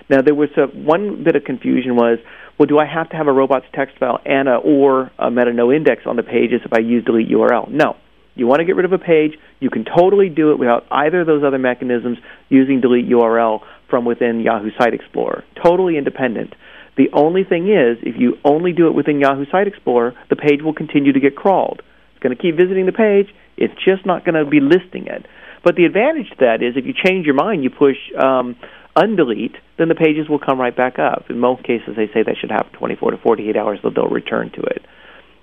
Now 0.09 0.23
there 0.23 0.35
was 0.35 0.51
a, 0.57 0.67
one 0.67 1.23
bit 1.25 1.37
of 1.37 1.45
confusion 1.45 1.97
was, 1.97 2.19
well, 2.59 2.67
do 2.67 2.79
I 2.79 2.87
have 2.87 3.11
to 3.11 3.17
have 3.17 3.27
a 3.27 3.33
robots 3.33 3.67
text 3.75 3.99
file 3.99 4.21
and 4.25 4.49
a 4.49 4.57
or 4.57 5.11
a 5.19 5.31
meta 5.31 5.53
no 5.53 5.73
index 5.73 6.03
on 6.07 6.17
the 6.17 6.23
pages 6.23 6.61
if 6.65 6.73
I 6.73 6.79
use 6.79 7.05
delete 7.05 7.29
URL? 7.29 7.69
No, 7.69 7.97
you 8.37 8.47
want 8.47 8.61
to 8.61 8.65
get 8.65 8.77
rid 8.77 8.85
of 8.85 8.93
a 8.93 8.99
page, 8.99 9.33
you 9.61 9.71
can 9.71 9.85
totally 9.85 10.29
do 10.29 10.53
it 10.53 10.59
without 10.59 10.85
either 10.91 11.23
of 11.23 11.27
those 11.27 11.43
other 11.43 11.59
mechanisms 11.59 12.19
using 12.49 12.81
delete 12.81 13.09
URL 13.09 13.61
from 13.89 14.05
within 14.05 14.41
Yahoo 14.41 14.71
Site 14.79 14.95
Explorer. 14.95 15.43
Totally 15.63 15.97
independent. 15.97 16.55
The 16.97 17.09
only 17.13 17.45
thing 17.45 17.69
is, 17.69 17.99
if 18.03 18.15
you 18.19 18.39
only 18.45 18.73
do 18.73 18.89
it 18.89 18.95
within 18.95 19.21
Yahoo 19.21 19.45
Site 19.51 19.67
Explorer, 19.67 20.15
the 20.31 20.37
page 20.37 20.61
will 20.63 20.75
continue 20.75 21.13
to 21.13 21.21
get 21.21 21.37
crawled. 21.37 21.83
It's 22.13 22.23
going 22.23 22.37
to 22.37 22.41
keep 22.41 22.57
visiting 22.57 22.87
the 22.87 22.93
page. 22.93 23.35
It's 23.57 23.75
just 23.85 24.07
not 24.07 24.25
going 24.25 24.35
to 24.35 24.49
be 24.49 24.61
listing 24.61 25.07
it. 25.07 25.27
But 25.65 25.77
the 25.77 25.85
advantage 25.85 26.31
to 26.31 26.37
that 26.41 26.63
is 26.63 26.77
if 26.77 26.87
you 26.87 26.95
change 26.95 27.27
your 27.27 27.35
mind, 27.35 27.65
you 27.65 27.71
push 27.71 27.97
um, 28.19 28.57
undelete, 28.97 29.57
then 29.79 29.89
the 29.89 29.95
pages 29.95 30.29
will 30.29 30.39
come 30.39 30.61
right 30.61 30.75
back 30.75 30.99
up. 30.99 31.29
In 31.29 31.39
most 31.39 31.63
cases, 31.65 31.97
they 31.97 32.07
say 32.15 32.23
that 32.23 32.37
should 32.41 32.51
happen 32.51 32.73
24 32.79 33.13
to 33.13 33.17
48 33.19 33.57
hours, 33.57 33.79
so 33.83 33.91
they'll 33.91 34.09
return 34.09 34.51
to 34.53 34.63
it. 34.63 34.85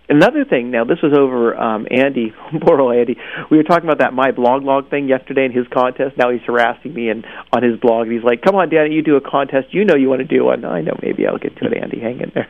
Another 0.10 0.44
thing, 0.44 0.70
now 0.70 0.84
this 0.84 1.00
was 1.02 1.14
over 1.18 1.56
um, 1.56 1.88
Andy, 1.90 2.34
poor 2.62 2.80
old 2.80 2.96
Andy. 2.96 3.16
We 3.50 3.58
were 3.58 3.64
talking 3.64 3.90
about 3.90 4.00
that 4.00 4.12
MyBlogLog 4.12 4.90
thing 4.90 5.08
yesterday 5.08 5.46
in 5.46 5.54
his 5.54 5.66
contest. 5.74 6.18
Now 6.18 6.30
he's 6.30 6.42
harassing 6.46 6.94
me 6.94 7.10
and 7.10 7.26
on 7.56 7.64
his 7.64 7.80
blog. 7.80 8.08
And 8.08 8.12
he's 8.12 8.24
like, 8.24 8.42
"Come 8.42 8.56
on, 8.56 8.70
Danny, 8.70 8.94
you 8.94 9.02
do 9.02 9.16
a 9.16 9.22
contest. 9.22 9.74
You 9.74 9.86
know 9.86 9.96
you 9.96 10.10
want 10.10 10.20
to 10.20 10.28
do 10.28 10.44
one." 10.44 10.66
I 10.66 10.82
know, 10.82 10.98
maybe 11.02 11.26
I'll 11.26 11.38
get 11.38 11.56
to 11.58 11.66
it. 11.66 11.78
Andy, 11.82 12.00
hang 12.00 12.20
in 12.20 12.32
there. 12.36 12.50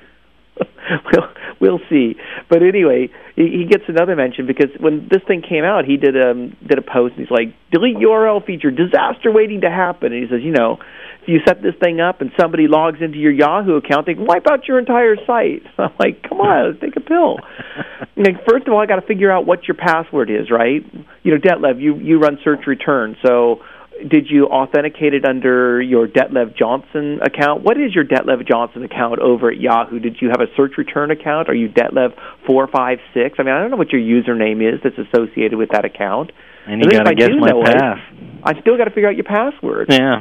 we'll 1.11 1.29
we'll 1.59 1.79
see. 1.89 2.15
But 2.49 2.63
anyway, 2.63 3.09
he, 3.35 3.63
he 3.63 3.65
gets 3.69 3.83
another 3.87 4.15
mention 4.15 4.47
because 4.47 4.69
when 4.79 5.07
this 5.09 5.21
thing 5.27 5.43
came 5.47 5.63
out, 5.63 5.85
he 5.85 5.97
did 5.97 6.19
um 6.19 6.57
did 6.67 6.79
a 6.79 6.83
post. 6.83 7.15
and 7.17 7.27
He's 7.27 7.31
like, 7.31 7.53
"Delete 7.71 7.97
URL 7.97 8.43
feature, 8.45 8.71
disaster 8.71 9.31
waiting 9.31 9.61
to 9.61 9.69
happen." 9.69 10.11
And 10.11 10.23
he 10.23 10.29
says, 10.29 10.41
"You 10.43 10.51
know, 10.51 10.79
you 11.27 11.39
set 11.45 11.61
this 11.61 11.75
thing 11.81 11.99
up 11.99 12.21
and 12.21 12.31
somebody 12.39 12.67
logs 12.67 12.99
into 13.01 13.17
your 13.17 13.31
Yahoo 13.31 13.75
account, 13.75 14.05
they 14.05 14.13
can 14.13 14.25
wipe 14.25 14.47
out 14.49 14.67
your 14.67 14.79
entire 14.79 15.15
site." 15.25 15.63
I'm 15.77 15.93
like, 15.99 16.23
"Come 16.27 16.39
on, 16.41 16.71
let's 16.71 16.81
take 16.81 16.95
a 16.95 17.01
pill." 17.01 17.37
like, 18.17 18.45
first 18.47 18.67
of 18.67 18.73
all, 18.73 18.79
I 18.79 18.85
got 18.85 18.97
to 18.97 19.07
figure 19.07 19.31
out 19.31 19.45
what 19.45 19.67
your 19.67 19.75
password 19.75 20.29
is, 20.29 20.49
right? 20.51 20.83
You 21.23 21.31
know, 21.31 21.37
Detlev, 21.37 21.81
you 21.81 21.95
you 21.97 22.19
run 22.19 22.37
search 22.43 22.67
return, 22.67 23.17
so 23.25 23.61
did 24.07 24.27
you 24.29 24.47
authenticate 24.47 25.13
it 25.13 25.25
under 25.25 25.81
your 25.81 26.07
Detlev 26.07 26.57
Johnson 26.57 27.19
account? 27.21 27.63
What 27.63 27.77
is 27.79 27.93
your 27.93 28.03
Detlev 28.03 28.47
Johnson 28.47 28.83
account 28.83 29.19
over 29.19 29.51
at 29.51 29.59
Yahoo? 29.59 29.99
Did 29.99 30.17
you 30.19 30.29
have 30.29 30.41
a 30.41 30.47
search 30.55 30.73
return 30.77 31.11
account? 31.11 31.49
Are 31.49 31.55
you 31.55 31.69
Detlev 31.69 32.13
four 32.45 32.67
five 32.67 32.99
six? 33.13 33.35
I 33.39 33.43
mean, 33.43 33.53
I 33.53 33.59
don't 33.59 33.71
know 33.71 33.77
what 33.77 33.91
your 33.91 34.01
username 34.01 34.61
is 34.61 34.81
that's 34.83 34.97
associated 34.97 35.57
with 35.57 35.69
that 35.69 35.85
account. 35.85 36.31
And 36.67 36.83
you 36.83 36.89
got 36.91 37.03
to 37.03 37.15
guess 37.15 37.29
my 37.37 37.51
pass. 37.65 37.99
I 38.43 38.59
still 38.61 38.77
got 38.77 38.85
to 38.85 38.91
figure 38.91 39.09
out 39.09 39.15
your 39.15 39.25
password. 39.25 39.87
Yeah. 39.89 40.19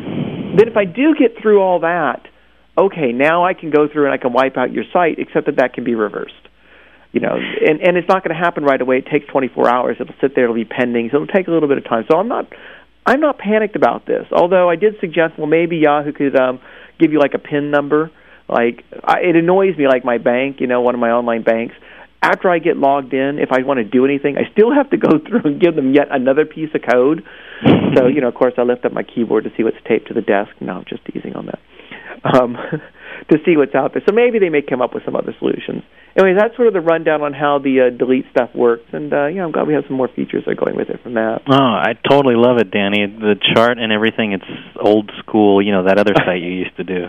Then 0.56 0.68
if 0.68 0.76
I 0.76 0.84
do 0.84 1.14
get 1.18 1.40
through 1.40 1.60
all 1.60 1.80
that, 1.80 2.26
okay, 2.76 3.12
now 3.12 3.44
I 3.44 3.54
can 3.54 3.70
go 3.70 3.88
through 3.88 4.06
and 4.06 4.14
I 4.14 4.18
can 4.18 4.32
wipe 4.32 4.56
out 4.56 4.72
your 4.72 4.84
site, 4.92 5.18
except 5.18 5.46
that 5.46 5.56
that 5.56 5.74
can 5.74 5.84
be 5.84 5.94
reversed. 5.94 6.34
You 7.12 7.20
know, 7.20 7.36
and 7.36 7.80
and 7.82 7.98
it's 7.98 8.08
not 8.08 8.24
going 8.24 8.34
to 8.34 8.42
happen 8.42 8.64
right 8.64 8.80
away. 8.80 8.98
It 8.98 9.06
takes 9.06 9.26
24 9.26 9.68
hours. 9.68 9.96
It'll 10.00 10.14
sit 10.20 10.34
there. 10.34 10.44
It'll 10.44 10.56
be 10.56 10.64
pending. 10.64 11.10
So 11.10 11.16
it'll 11.16 11.26
take 11.26 11.46
a 11.46 11.50
little 11.50 11.68
bit 11.68 11.76
of 11.76 11.84
time. 11.84 12.04
So 12.10 12.16
I'm 12.16 12.28
not 12.28 12.46
I'm 13.04 13.20
not 13.20 13.38
panicked 13.38 13.76
about 13.76 14.06
this. 14.06 14.26
Although 14.32 14.70
I 14.70 14.76
did 14.76 14.94
suggest, 15.00 15.34
well, 15.36 15.46
maybe 15.46 15.76
Yahoo 15.76 16.12
could 16.12 16.38
um, 16.38 16.60
give 16.98 17.12
you 17.12 17.18
like 17.18 17.34
a 17.34 17.38
PIN 17.38 17.70
number. 17.70 18.10
Like 18.48 18.84
I, 19.04 19.20
it 19.20 19.36
annoys 19.36 19.76
me, 19.76 19.86
like 19.88 20.04
my 20.04 20.18
bank, 20.18 20.56
you 20.60 20.66
know, 20.66 20.80
one 20.80 20.94
of 20.94 21.00
my 21.00 21.10
online 21.10 21.42
banks. 21.42 21.74
After 22.22 22.48
I 22.48 22.60
get 22.60 22.76
logged 22.76 23.12
in, 23.12 23.38
if 23.40 23.50
I 23.50 23.66
want 23.66 23.78
to 23.78 23.84
do 23.84 24.04
anything, 24.04 24.36
I 24.38 24.50
still 24.52 24.72
have 24.72 24.90
to 24.90 24.96
go 24.96 25.18
through 25.28 25.42
and 25.44 25.60
give 25.60 25.74
them 25.74 25.92
yet 25.92 26.06
another 26.10 26.46
piece 26.46 26.70
of 26.74 26.82
code. 26.88 27.24
so, 27.96 28.06
you 28.14 28.20
know, 28.20 28.28
of 28.28 28.34
course, 28.34 28.54
I 28.56 28.62
lift 28.62 28.84
up 28.84 28.92
my 28.92 29.02
keyboard 29.02 29.44
to 29.44 29.50
see 29.56 29.64
what's 29.64 29.76
taped 29.88 30.08
to 30.08 30.14
the 30.14 30.22
desk. 30.22 30.50
No, 30.60 30.74
I'm 30.74 30.84
just 30.88 31.04
teasing 31.04 31.34
on 31.34 31.46
that. 31.46 31.58
Um, 32.22 32.56
to 33.30 33.38
see 33.44 33.56
what's 33.56 33.74
out 33.74 33.92
there. 33.92 34.02
So 34.08 34.14
maybe 34.14 34.38
they 34.38 34.48
may 34.48 34.62
come 34.62 34.80
up 34.80 34.94
with 34.94 35.04
some 35.04 35.16
other 35.16 35.34
solutions. 35.38 35.82
Anyway, 36.16 36.36
that's 36.38 36.54
sort 36.56 36.68
of 36.68 36.74
the 36.74 36.80
rundown 36.80 37.22
on 37.22 37.32
how 37.32 37.58
the 37.58 37.88
uh, 37.88 37.96
delete 37.96 38.26
stuff 38.30 38.50
works, 38.54 38.84
and 38.92 39.12
uh, 39.12 39.26
yeah, 39.26 39.44
I'm 39.44 39.50
glad 39.50 39.66
we 39.66 39.72
have 39.72 39.84
some 39.88 39.96
more 39.96 40.08
features 40.14 40.44
that 40.44 40.52
are 40.52 40.60
going 40.62 40.76
with 40.76 40.90
it 40.90 41.02
from 41.02 41.14
that. 41.14 41.40
Oh, 41.48 41.54
I 41.56 41.94
totally 42.08 42.34
love 42.36 42.58
it, 42.58 42.70
Danny. 42.70 43.06
The 43.06 43.34
chart 43.54 43.78
and 43.78 43.90
everything, 43.90 44.32
it's 44.32 44.44
old 44.78 45.10
school, 45.20 45.62
you 45.62 45.72
know, 45.72 45.84
that 45.84 45.98
other 45.98 46.12
site 46.14 46.42
you 46.42 46.52
used 46.52 46.76
to 46.76 46.84
do. 46.84 47.06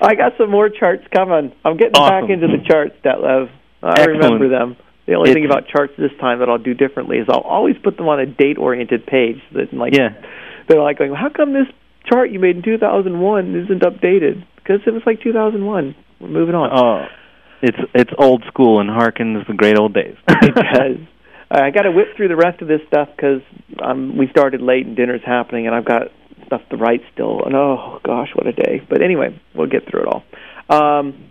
I 0.00 0.14
got 0.14 0.32
some 0.36 0.50
more 0.50 0.68
charts 0.68 1.04
coming. 1.14 1.52
I'm 1.64 1.78
getting 1.78 1.96
awesome. 1.96 2.28
back 2.28 2.30
into 2.30 2.48
the 2.48 2.62
charts, 2.68 2.94
Detlev. 3.02 3.48
I 3.84 4.00
Excellent. 4.00 4.22
remember 4.22 4.48
them. 4.48 4.76
The 5.06 5.14
only 5.14 5.30
it's, 5.30 5.36
thing 5.36 5.44
about 5.44 5.68
charts 5.68 5.92
this 5.98 6.12
time 6.18 6.38
that 6.38 6.48
I'll 6.48 6.58
do 6.58 6.72
differently 6.72 7.18
is 7.18 7.26
I'll 7.28 7.40
always 7.40 7.76
put 7.82 7.96
them 7.96 8.08
on 8.08 8.20
a 8.20 8.26
date-oriented 8.26 9.06
page. 9.06 9.36
That 9.52 9.72
like, 9.74 9.94
yeah. 9.94 10.16
they're 10.68 10.80
like 10.80 10.98
going, 10.98 11.14
"How 11.14 11.28
come 11.28 11.52
this 11.52 11.68
chart 12.06 12.30
you 12.30 12.40
made 12.40 12.56
in 12.56 12.62
2001 12.62 13.54
isn't 13.54 13.82
updated?" 13.82 14.44
Because 14.56 14.80
it 14.86 14.92
was 14.92 15.02
like 15.04 15.20
2001. 15.20 15.94
We're 16.20 16.28
moving 16.28 16.54
on. 16.54 16.70
Oh, 16.72 17.06
it's 17.60 17.78
it's 17.94 18.10
old 18.18 18.44
school 18.48 18.80
and 18.80 18.88
harkens 18.88 19.46
the 19.46 19.52
great 19.54 19.78
old 19.78 19.92
days. 19.92 20.16
it 20.28 20.54
does. 20.54 21.06
I 21.50 21.70
got 21.70 21.82
to 21.82 21.92
whip 21.92 22.16
through 22.16 22.28
the 22.28 22.36
rest 22.36 22.62
of 22.62 22.68
this 22.68 22.80
stuff 22.88 23.08
because 23.14 23.42
um, 23.82 24.16
we 24.16 24.28
started 24.28 24.62
late 24.62 24.86
and 24.86 24.96
dinner's 24.96 25.22
happening, 25.24 25.66
and 25.66 25.74
I've 25.74 25.84
got 25.84 26.08
stuff 26.46 26.62
to 26.70 26.76
write 26.76 27.02
still. 27.12 27.44
And 27.44 27.54
oh 27.54 28.00
gosh, 28.02 28.30
what 28.34 28.46
a 28.46 28.52
day! 28.52 28.80
But 28.88 29.02
anyway, 29.02 29.38
we'll 29.54 29.68
get 29.68 29.88
through 29.88 30.04
it 30.04 30.08
all. 30.08 30.24
Um, 30.70 31.30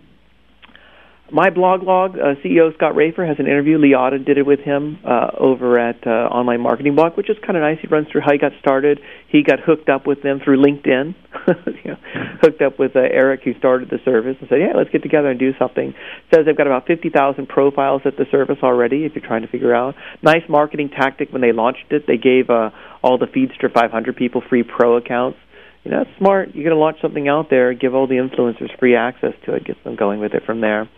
MyBlogLog, 1.32 2.16
uh, 2.20 2.34
CEO 2.44 2.74
Scott 2.74 2.94
Rafer 2.94 3.26
has 3.26 3.38
an 3.38 3.46
interview. 3.46 3.78
Lee 3.78 3.94
Odden 3.96 4.26
did 4.26 4.36
it 4.36 4.44
with 4.44 4.60
him 4.60 4.98
uh, 5.04 5.30
over 5.38 5.78
at 5.78 6.06
uh, 6.06 6.10
Online 6.10 6.60
Marketing 6.60 6.94
Blog, 6.94 7.16
which 7.16 7.30
is 7.30 7.36
kind 7.44 7.56
of 7.56 7.62
nice. 7.62 7.78
He 7.80 7.88
runs 7.88 8.08
through 8.12 8.20
how 8.20 8.32
he 8.32 8.38
got 8.38 8.52
started. 8.60 9.00
He 9.28 9.42
got 9.42 9.58
hooked 9.58 9.88
up 9.88 10.06
with 10.06 10.22
them 10.22 10.40
through 10.44 10.62
LinkedIn. 10.62 11.14
you 11.48 11.90
know, 11.90 11.96
hooked 12.42 12.60
up 12.60 12.78
with 12.78 12.94
uh, 12.94 13.00
Eric, 13.00 13.40
who 13.42 13.54
started 13.54 13.88
the 13.88 13.98
service, 14.04 14.36
and 14.38 14.50
said, 14.50 14.60
"Yeah, 14.60 14.76
let's 14.76 14.90
get 14.90 15.02
together 15.02 15.30
and 15.30 15.40
do 15.40 15.52
something." 15.58 15.94
Says 16.32 16.44
they've 16.44 16.56
got 16.56 16.66
about 16.66 16.86
fifty 16.86 17.08
thousand 17.08 17.48
profiles 17.48 18.02
at 18.04 18.18
the 18.18 18.26
service 18.30 18.58
already. 18.62 19.04
If 19.04 19.14
you're 19.14 19.26
trying 19.26 19.42
to 19.42 19.48
figure 19.48 19.74
out, 19.74 19.94
nice 20.22 20.44
marketing 20.46 20.90
tactic 20.90 21.32
when 21.32 21.40
they 21.40 21.52
launched 21.52 21.90
it. 21.90 22.06
They 22.06 22.18
gave 22.18 22.50
uh, 22.50 22.70
all 23.02 23.16
the 23.16 23.26
Feedster 23.26 23.72
500 23.72 24.14
people 24.14 24.42
free 24.48 24.62
pro 24.62 24.98
accounts 24.98 25.38
you 25.84 25.90
know, 25.90 26.00
it's 26.00 26.18
smart. 26.18 26.54
You're 26.54 26.64
going 26.64 26.74
to 26.74 26.80
launch 26.80 26.96
something 27.02 27.28
out 27.28 27.50
there, 27.50 27.74
give 27.74 27.94
all 27.94 28.06
the 28.06 28.14
influencers 28.14 28.76
free 28.78 28.96
access 28.96 29.34
to 29.44 29.54
it, 29.54 29.66
get 29.66 29.82
them 29.84 29.96
going 29.96 30.18
with 30.18 30.32
it 30.32 30.42
from 30.44 30.62
there. 30.62 30.88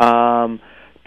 Um, 0.00 0.60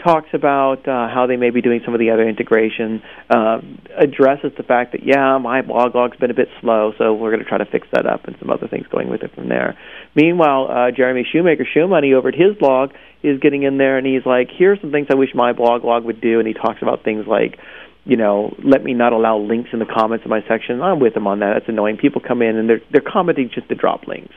talks 0.03 0.27
about 0.33 0.87
uh, 0.87 1.07
how 1.07 1.25
they 1.27 1.37
may 1.37 1.49
be 1.49 1.61
doing 1.61 1.81
some 1.85 1.93
of 1.93 1.99
the 1.99 2.11
other 2.11 2.27
integration, 2.27 3.01
uh, 3.29 3.59
addresses 3.97 4.51
the 4.57 4.63
fact 4.63 4.91
that, 4.91 5.01
yeah, 5.05 5.39
MyBlogLog's 5.39 6.17
been 6.17 6.31
a 6.31 6.33
bit 6.33 6.49
slow, 6.61 6.91
so 6.97 7.13
we're 7.13 7.31
going 7.31 7.43
to 7.43 7.47
try 7.47 7.57
to 7.57 7.65
fix 7.65 7.87
that 7.93 8.05
up 8.05 8.25
and 8.25 8.35
some 8.39 8.49
other 8.49 8.67
things 8.67 8.85
going 8.91 9.09
with 9.09 9.23
it 9.23 9.33
from 9.33 9.47
there. 9.49 9.77
Meanwhile, 10.15 10.67
uh, 10.69 10.91
Jeremy 10.91 11.25
Shoemaker, 11.31 11.65
ShoeMoney, 11.75 12.13
over 12.13 12.29
at 12.29 12.35
his 12.35 12.55
blog, 12.59 12.91
is 13.21 13.39
getting 13.39 13.63
in 13.63 13.77
there 13.77 13.97
and 13.97 14.05
he's 14.05 14.25
like, 14.25 14.49
here's 14.51 14.79
some 14.81 14.91
things 14.91 15.07
I 15.09 15.15
wish 15.15 15.29
MyBlogLog 15.33 16.03
would 16.03 16.19
do, 16.19 16.39
and 16.39 16.47
he 16.47 16.53
talks 16.53 16.81
about 16.81 17.03
things 17.03 17.25
like, 17.25 17.57
you 18.05 18.17
know, 18.17 18.53
let 18.61 18.83
me 18.83 18.93
not 18.93 19.13
allow 19.13 19.37
links 19.37 19.69
in 19.71 19.79
the 19.79 19.85
comments 19.85 20.25
of 20.25 20.29
my 20.29 20.41
section. 20.47 20.81
I'm 20.81 20.99
with 20.99 21.15
him 21.15 21.25
on 21.25 21.39
that. 21.39 21.53
That's 21.53 21.69
annoying. 21.69 21.95
People 21.95 22.21
come 22.25 22.41
in 22.41 22.57
and 22.57 22.69
they're 22.69 22.81
they're 22.91 23.01
commenting 23.01 23.49
just 23.53 23.69
to 23.69 23.75
drop 23.75 24.07
links, 24.07 24.35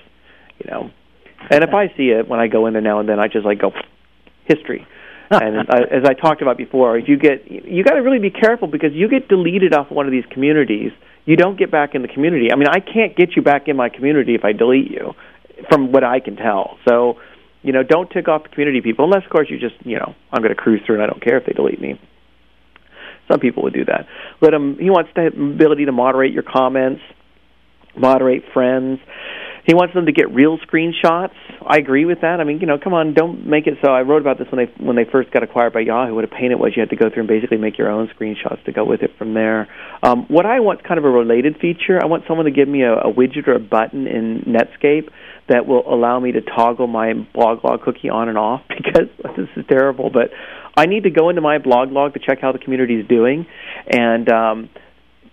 you 0.60 0.70
know. 0.70 0.90
And 1.50 1.64
if 1.64 1.74
I 1.74 1.88
see 1.96 2.10
it 2.10 2.28
when 2.28 2.38
I 2.38 2.46
go 2.46 2.66
in 2.66 2.74
there 2.74 2.82
now 2.82 3.00
and 3.00 3.08
then, 3.08 3.18
I 3.18 3.26
just 3.26 3.44
like 3.44 3.60
go 3.60 3.72
history. 4.46 4.86
and 5.30 5.68
uh, 5.68 5.86
as 5.90 6.04
I 6.04 6.14
talked 6.14 6.40
about 6.40 6.56
before, 6.56 6.98
you 6.98 7.18
get 7.18 7.50
you 7.50 7.82
got 7.82 7.94
to 7.94 8.00
really 8.00 8.20
be 8.20 8.30
careful 8.30 8.68
because 8.68 8.90
you 8.92 9.08
get 9.08 9.28
deleted 9.28 9.74
off 9.74 9.90
one 9.90 10.06
of 10.06 10.12
these 10.12 10.24
communities, 10.30 10.92
you 11.24 11.34
don't 11.36 11.58
get 11.58 11.70
back 11.70 11.94
in 11.96 12.02
the 12.02 12.08
community. 12.08 12.52
I 12.52 12.56
mean, 12.56 12.68
I 12.68 12.78
can't 12.78 13.16
get 13.16 13.34
you 13.34 13.42
back 13.42 13.66
in 13.66 13.76
my 13.76 13.88
community 13.88 14.36
if 14.36 14.44
I 14.44 14.52
delete 14.52 14.88
you, 14.88 15.14
from 15.68 15.90
what 15.90 16.04
I 16.04 16.20
can 16.20 16.36
tell. 16.36 16.78
So, 16.88 17.18
you 17.62 17.72
know, 17.72 17.82
don't 17.82 18.08
tick 18.08 18.28
off 18.28 18.44
the 18.44 18.50
community 18.50 18.80
people 18.80 19.04
unless, 19.04 19.24
of 19.24 19.30
course, 19.30 19.48
you 19.50 19.58
just 19.58 19.74
you 19.84 19.96
know 19.96 20.14
I'm 20.32 20.42
going 20.42 20.54
to 20.54 20.60
cruise 20.60 20.80
through 20.86 20.96
and 20.96 21.04
I 21.04 21.06
don't 21.08 21.22
care 21.22 21.38
if 21.38 21.44
they 21.44 21.52
delete 21.52 21.80
me. 21.80 22.00
Some 23.28 23.40
people 23.40 23.64
would 23.64 23.74
do 23.74 23.84
that. 23.86 24.06
Let 24.40 24.54
him. 24.54 24.78
He 24.78 24.90
wants 24.90 25.10
the 25.16 25.26
ability 25.26 25.86
to 25.86 25.92
moderate 25.92 26.32
your 26.32 26.44
comments, 26.44 27.02
moderate 27.96 28.44
friends. 28.54 29.00
He 29.66 29.74
wants 29.74 29.94
them 29.94 30.06
to 30.06 30.12
get 30.12 30.32
real 30.32 30.58
screenshots. 30.58 31.34
I 31.66 31.78
agree 31.78 32.04
with 32.04 32.20
that. 32.20 32.40
I 32.40 32.44
mean, 32.44 32.60
you 32.60 32.66
know, 32.66 32.78
come 32.82 32.94
on, 32.94 33.14
don't 33.14 33.46
make 33.46 33.66
it 33.66 33.74
so. 33.84 33.90
I 33.90 34.02
wrote 34.02 34.22
about 34.22 34.38
this 34.38 34.46
when 34.52 34.64
they 34.64 34.84
when 34.84 34.94
they 34.94 35.04
first 35.10 35.32
got 35.32 35.42
acquired 35.42 35.72
by 35.72 35.80
Yahoo. 35.80 36.14
What 36.14 36.24
a 36.24 36.28
pain 36.28 36.52
it 36.52 36.58
was. 36.58 36.72
You 36.76 36.82
had 36.82 36.90
to 36.90 36.96
go 36.96 37.10
through 37.10 37.22
and 37.22 37.28
basically 37.28 37.58
make 37.58 37.76
your 37.76 37.90
own 37.90 38.08
screenshots 38.16 38.64
to 38.64 38.72
go 38.72 38.84
with 38.84 39.02
it 39.02 39.10
from 39.18 39.34
there. 39.34 39.68
Um, 40.02 40.26
what 40.28 40.46
I 40.46 40.60
want, 40.60 40.84
kind 40.84 40.98
of 40.98 41.04
a 41.04 41.10
related 41.10 41.56
feature. 41.60 41.98
I 42.00 42.06
want 42.06 42.24
someone 42.28 42.46
to 42.46 42.52
give 42.52 42.68
me 42.68 42.82
a, 42.82 42.94
a 42.94 43.12
widget 43.12 43.48
or 43.48 43.54
a 43.54 43.60
button 43.60 44.06
in 44.06 44.44
Netscape 44.46 45.10
that 45.48 45.66
will 45.66 45.82
allow 45.92 46.20
me 46.20 46.32
to 46.32 46.40
toggle 46.40 46.86
my 46.86 47.12
blog 47.34 47.64
log 47.64 47.82
cookie 47.82 48.08
on 48.08 48.28
and 48.28 48.38
off 48.38 48.62
because 48.68 49.08
this 49.36 49.48
is 49.56 49.64
terrible. 49.68 50.10
But 50.10 50.30
I 50.76 50.86
need 50.86 51.04
to 51.04 51.10
go 51.10 51.30
into 51.30 51.40
MyBlogLog 51.40 52.14
to 52.14 52.20
check 52.20 52.38
how 52.40 52.52
the 52.52 52.58
community 52.58 53.00
is 53.00 53.08
doing, 53.08 53.46
and 53.90 54.28
um, 54.30 54.70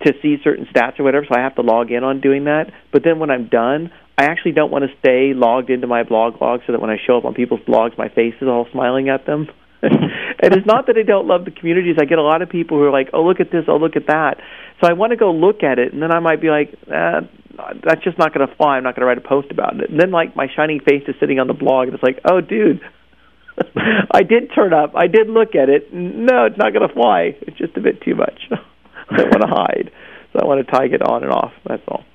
to 0.06 0.14
see 0.22 0.38
certain 0.44 0.66
stats 0.74 1.00
or 1.00 1.04
whatever. 1.04 1.26
So 1.30 1.38
I 1.38 1.44
have 1.44 1.56
to 1.56 1.62
log 1.62 1.92
in 1.92 2.04
on 2.04 2.22
doing 2.22 2.46
that. 2.46 2.72
But 2.92 3.04
then 3.04 3.20
when 3.20 3.30
I'm 3.30 3.50
done, 3.50 3.92
I 4.18 4.26
actually 4.26 4.52
don't 4.52 4.72
want 4.72 4.86
to 4.86 4.96
stay 5.00 5.34
logged 5.34 5.70
into 5.70 5.88
MyBlogLog 5.88 6.66
so 6.68 6.74
that 6.74 6.80
when 6.80 6.92
I 6.92 6.98
show 7.06 7.18
up 7.18 7.26
on 7.26 7.34
people's 7.34 7.62
blogs, 7.62 7.98
my 7.98 8.10
face 8.10 8.36
is 8.42 8.48
all 8.48 8.68
smiling 8.72 9.10
at 9.10 9.26
them. 9.26 9.48
and 9.84 10.54
it's 10.54 10.66
not 10.66 10.88
that 10.88 10.98
I 10.98 11.04
don't 11.04 11.28
love 11.28 11.46
the 11.46 11.52
communities. 11.52 11.98
I 12.00 12.06
get 12.06 12.18
a 12.18 12.24
lot 12.24 12.42
of 12.42 12.50
people 12.50 12.78
who 12.78 12.86
are 12.86 12.92
like, 12.92 13.10
"Oh, 13.12 13.24
look 13.24 13.42
at 13.42 13.52
this! 13.52 13.66
Oh, 13.68 13.76
look 13.76 13.98
at 13.98 14.08
that!" 14.08 14.38
So 14.80 14.90
I 14.90 14.94
want 14.94 15.12
to 15.12 15.18
go 15.18 15.32
look 15.34 15.62
at 15.62 15.78
it, 15.78 15.92
and 15.92 16.02
then 16.02 16.12
I 16.12 16.20
might 16.20 16.40
be 16.40 16.50
like, 16.50 16.74
eh, 16.88 17.22
"That's 17.84 18.02
just 18.02 18.18
not 18.18 18.34
going 18.34 18.48
to 18.48 18.56
fly. 18.56 18.78
I'm 18.78 18.84
not 18.84 18.96
going 18.96 19.02
to 19.02 19.08
write 19.08 19.18
a 19.18 19.28
post 19.28 19.52
about 19.52 19.78
it." 19.82 19.90
And 19.90 20.00
then 20.00 20.12
like 20.12 20.38
my 20.38 20.48
shining 20.56 20.80
face 20.80 21.04
is 21.08 21.16
sitting 21.20 21.40
on 21.40 21.48
the 21.48 21.54
blog, 21.54 21.88
and 21.88 21.96
it's 21.96 22.04
like, 22.04 22.22
"Oh, 22.24 22.40
dude, 22.40 22.80
I 24.12 24.24
did 24.24 24.52
turn 24.56 24.72
up. 24.74 24.94
I 24.96 25.08
did 25.08 25.28
look 25.28 25.54
at 25.54 25.68
it. 25.68 25.94
No, 25.94 26.46
it's 26.46 26.58
not 26.58 26.72
going 26.72 26.88
to 26.88 26.94
fly. 26.94 27.36
It's 27.42 27.58
just 27.58 27.76
a 27.76 27.82
bit 27.82 28.02
too 28.02 28.16
much. 28.16 28.40
I 28.52 29.22
want 29.22 29.42
to 29.42 29.48
hide, 29.48 29.92
so 30.32 30.40
I 30.40 30.46
want 30.46 30.66
to 30.66 30.72
tag 30.72 30.94
it 30.94 31.02
on 31.02 31.24
and 31.24 31.32
off. 31.34 31.52
That's 31.68 31.84
all." 31.90 32.06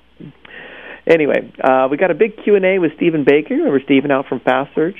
Anyway, 1.09 1.51
uh, 1.63 1.87
we 1.89 1.97
got 1.97 2.11
a 2.11 2.13
big 2.13 2.43
Q 2.43 2.55
and 2.55 2.63
A 2.63 2.77
with 2.77 2.91
Stephen 2.95 3.23
Baker. 3.23 3.55
Remember 3.55 3.81
Stephen 3.83 4.11
out 4.11 4.27
from 4.27 4.39
Fast 4.41 4.75
Search? 4.75 4.99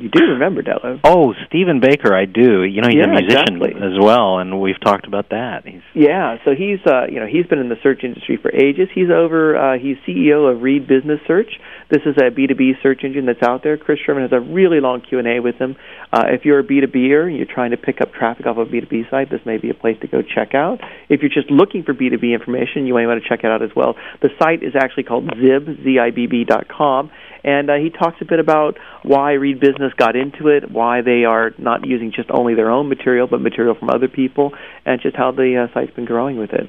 You 0.00 0.08
do 0.08 0.24
remember 0.24 0.62
Delo? 0.62 1.00
Oh, 1.02 1.34
Stephen 1.48 1.80
Baker, 1.80 2.14
I 2.14 2.24
do. 2.24 2.62
You 2.62 2.82
know, 2.82 2.88
he's 2.88 2.98
yeah, 2.98 3.10
a 3.10 3.20
musician 3.20 3.56
exactly. 3.58 3.74
as 3.82 3.98
well, 4.00 4.38
and 4.38 4.60
we've 4.60 4.78
talked 4.80 5.06
about 5.06 5.30
that. 5.30 5.66
He's 5.66 5.82
yeah, 5.94 6.36
so 6.44 6.52
he's 6.54 6.78
uh, 6.86 7.06
you 7.10 7.18
know 7.18 7.26
he's 7.26 7.46
been 7.46 7.58
in 7.58 7.68
the 7.68 7.78
search 7.82 8.04
industry 8.04 8.38
for 8.40 8.54
ages. 8.54 8.88
He's 8.94 9.10
over. 9.10 9.56
Uh, 9.58 9.78
he's 9.78 9.96
CEO 10.06 10.50
of 10.50 10.62
Reed 10.62 10.86
Business 10.86 11.20
Search. 11.26 11.50
This 11.90 12.02
is 12.06 12.16
a 12.18 12.30
B2B 12.30 12.82
search 12.82 13.02
engine 13.02 13.26
that's 13.26 13.42
out 13.42 13.62
there. 13.62 13.76
Chris 13.76 13.98
Sherman 14.04 14.22
has 14.22 14.32
a 14.32 14.40
really 14.40 14.80
long 14.80 15.00
Q 15.00 15.18
and 15.18 15.26
A 15.26 15.40
with 15.40 15.56
him. 15.56 15.74
Uh, 16.12 16.24
if 16.28 16.44
you're 16.44 16.60
a 16.60 16.64
B2Ber 16.64 17.26
and 17.26 17.36
you're 17.36 17.46
trying 17.46 17.70
to 17.70 17.76
pick 17.76 18.00
up 18.00 18.12
traffic 18.12 18.46
off 18.46 18.56
a 18.58 18.66
B2B 18.66 19.10
site, 19.10 19.30
this 19.30 19.40
may 19.46 19.56
be 19.56 19.70
a 19.70 19.74
place 19.74 19.96
to 20.02 20.06
go 20.06 20.22
check 20.22 20.54
out. 20.54 20.80
If 21.08 21.22
you're 21.22 21.32
just 21.32 21.50
looking 21.50 21.82
for 21.82 21.94
B2B 21.94 22.32
information, 22.32 22.86
you 22.86 22.94
may 22.94 23.06
want 23.06 23.22
to 23.22 23.28
check 23.28 23.40
it 23.42 23.50
out 23.50 23.62
as 23.62 23.70
well. 23.74 23.96
The 24.20 24.28
site 24.38 24.62
is 24.62 24.74
actually 24.76 25.04
called 25.04 25.28
Zibb 25.28 25.82
Z-I-B-B 25.82 26.44
dot 26.44 26.68
com 26.68 27.10
and 27.44 27.70
uh, 27.70 27.74
he 27.74 27.90
talks 27.90 28.16
a 28.20 28.24
bit 28.24 28.40
about 28.40 28.78
why 29.02 29.32
Reed 29.32 29.60
Business 29.60 29.92
got 29.96 30.16
into 30.16 30.48
it, 30.48 30.70
why 30.70 31.02
they 31.02 31.24
are 31.24 31.52
not 31.58 31.86
using 31.86 32.12
just 32.14 32.30
only 32.30 32.54
their 32.54 32.70
own 32.70 32.88
material, 32.88 33.26
but 33.26 33.40
material 33.40 33.74
from 33.74 33.90
other 33.90 34.08
people, 34.08 34.52
and 34.84 35.00
just 35.00 35.16
how 35.16 35.32
the 35.32 35.68
uh, 35.68 35.74
site's 35.74 35.94
been 35.94 36.04
growing 36.04 36.38
with 36.38 36.50
it. 36.52 36.68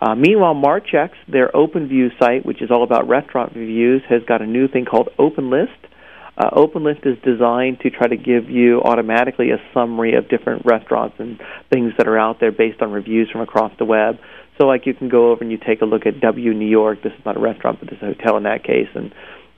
Uh, 0.00 0.14
meanwhile, 0.14 0.54
Marchex, 0.54 1.10
their 1.28 1.48
OpenView 1.48 2.18
site, 2.18 2.44
which 2.44 2.62
is 2.62 2.70
all 2.70 2.82
about 2.82 3.08
restaurant 3.08 3.52
reviews, 3.54 4.02
has 4.08 4.22
got 4.26 4.42
a 4.42 4.46
new 4.46 4.66
thing 4.66 4.84
called 4.84 5.08
OpenList. 5.18 5.68
Uh, 6.36 6.48
OpenList 6.56 7.06
is 7.06 7.18
designed 7.22 7.78
to 7.80 7.90
try 7.90 8.08
to 8.08 8.16
give 8.16 8.48
you 8.48 8.80
automatically 8.80 9.50
a 9.50 9.58
summary 9.74 10.14
of 10.14 10.28
different 10.28 10.64
restaurants 10.64 11.16
and 11.18 11.38
things 11.70 11.92
that 11.98 12.08
are 12.08 12.18
out 12.18 12.40
there 12.40 12.50
based 12.50 12.80
on 12.80 12.90
reviews 12.90 13.30
from 13.30 13.42
across 13.42 13.70
the 13.78 13.84
web. 13.84 14.16
So, 14.58 14.66
like, 14.66 14.86
you 14.86 14.94
can 14.94 15.08
go 15.08 15.30
over 15.30 15.42
and 15.42 15.52
you 15.52 15.58
take 15.58 15.82
a 15.82 15.84
look 15.84 16.06
at 16.06 16.20
W 16.20 16.54
New 16.54 16.68
York. 16.68 17.02
This 17.02 17.12
is 17.12 17.24
not 17.24 17.36
a 17.36 17.40
restaurant, 17.40 17.80
but 17.80 17.90
this 17.90 17.98
is 17.98 18.02
a 18.02 18.06
hotel 18.14 18.36
in 18.38 18.44
that 18.44 18.64
case, 18.64 18.88
and 18.94 19.12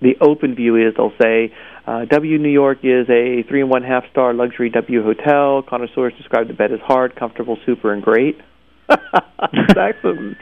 the 0.05 0.15
open 0.21 0.55
view 0.55 0.77
is 0.77 0.95
they'll 0.97 1.17
say 1.21 1.51
uh, 1.87 2.05
W 2.05 2.39
New 2.39 2.51
York 2.53 2.79
is 2.83 3.09
a 3.09 3.43
three 3.49 3.63
and 3.63 3.71
one 3.71 3.83
half 3.83 4.05
star 4.13 4.35
luxury 4.35 4.69
W 4.71 5.03
hotel. 5.03 5.63
Connoisseurs 5.63 6.13
describe 6.19 6.47
the 6.47 6.55
bed 6.55 6.73
as 6.73 6.81
hard, 6.85 7.17
comfortable, 7.17 7.57
super, 7.65 7.93
and 7.93 8.03
great. 8.03 8.39
excellent. 8.91 10.37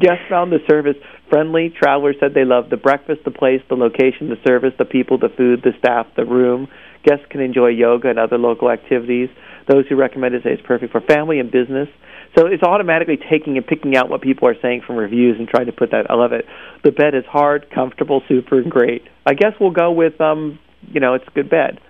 Guests 0.00 0.24
found 0.28 0.50
the 0.50 0.58
service 0.68 0.96
friendly. 1.28 1.70
Travelers 1.70 2.16
said 2.18 2.32
they 2.34 2.44
loved 2.44 2.70
the 2.70 2.76
breakfast, 2.76 3.20
the 3.24 3.30
place, 3.30 3.60
the 3.68 3.76
location, 3.76 4.28
the 4.28 4.40
service, 4.46 4.72
the 4.78 4.84
people, 4.84 5.18
the 5.18 5.28
food, 5.36 5.60
the 5.62 5.72
staff, 5.78 6.06
the 6.16 6.24
room. 6.24 6.68
Guests 7.04 7.26
can 7.30 7.40
enjoy 7.40 7.68
yoga 7.68 8.08
and 8.08 8.18
other 8.18 8.38
local 8.38 8.70
activities. 8.70 9.28
Those 9.68 9.86
who 9.88 9.96
recommend 9.96 10.34
it 10.34 10.42
say 10.42 10.50
it's 10.50 10.66
perfect 10.66 10.90
for 10.90 11.00
family 11.02 11.38
and 11.38 11.50
business. 11.50 11.88
So 12.36 12.46
it's 12.46 12.62
automatically 12.62 13.18
taking 13.30 13.56
and 13.56 13.66
picking 13.66 13.96
out 13.96 14.08
what 14.08 14.20
people 14.20 14.48
are 14.48 14.56
saying 14.60 14.82
from 14.86 14.96
reviews 14.96 15.36
and 15.38 15.48
trying 15.48 15.66
to 15.66 15.72
put 15.72 15.90
that. 15.92 16.10
I 16.10 16.14
love 16.14 16.32
it. 16.32 16.44
The 16.84 16.92
bed 16.92 17.14
is 17.14 17.24
hard, 17.28 17.66
comfortable, 17.74 18.22
super, 18.28 18.62
great. 18.62 19.02
I 19.26 19.34
guess 19.34 19.52
we'll 19.60 19.72
go 19.72 19.92
with 19.92 20.20
um, 20.20 20.58
you 20.86 21.00
know, 21.00 21.14
it's 21.14 21.26
a 21.26 21.30
good 21.30 21.50
bed, 21.50 21.80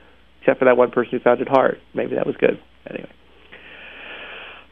except 0.41 0.59
for 0.59 0.65
that 0.65 0.77
one 0.77 0.91
person 0.91 1.19
who 1.19 1.21
found 1.21 1.41
it 1.41 1.49
hard. 1.49 1.81
Maybe 1.95 2.15
that 2.17 2.27
was 2.27 2.37
good. 2.37 2.61
Anyway. 2.89 3.11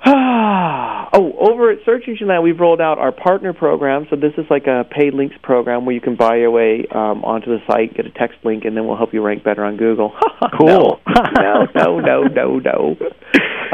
oh, 0.07 1.33
over 1.41 1.71
at 1.71 1.79
Search 1.85 2.05
Engine 2.07 2.29
Land, 2.29 2.43
we've 2.43 2.61
rolled 2.61 2.81
out 2.81 2.99
our 2.99 3.13
partner 3.13 3.53
program. 3.53 4.07
So 4.11 4.17
this 4.17 4.33
is 4.39 4.45
like 4.51 4.67
a 4.67 4.85
paid 4.85 5.15
links 5.15 5.37
program 5.43 5.85
where 5.85 5.95
you 5.95 6.01
can 6.01 6.17
buy 6.17 6.37
your 6.37 6.51
way 6.51 6.87
um, 6.95 7.25
onto 7.25 7.47
the 7.47 7.59
site, 7.67 7.95
get 7.95 8.07
a 8.07 8.11
text 8.11 8.39
link, 8.45 8.65
and 8.65 8.77
then 8.77 8.87
we'll 8.87 8.97
help 8.97 9.13
you 9.13 9.23
rank 9.23 9.43
better 9.43 9.65
on 9.65 9.77
Google. 9.77 10.13
cool. 10.59 11.01
no, 11.41 11.67
no, 11.75 12.01
no, 12.01 12.23
no, 12.25 12.59
no. 12.59 12.97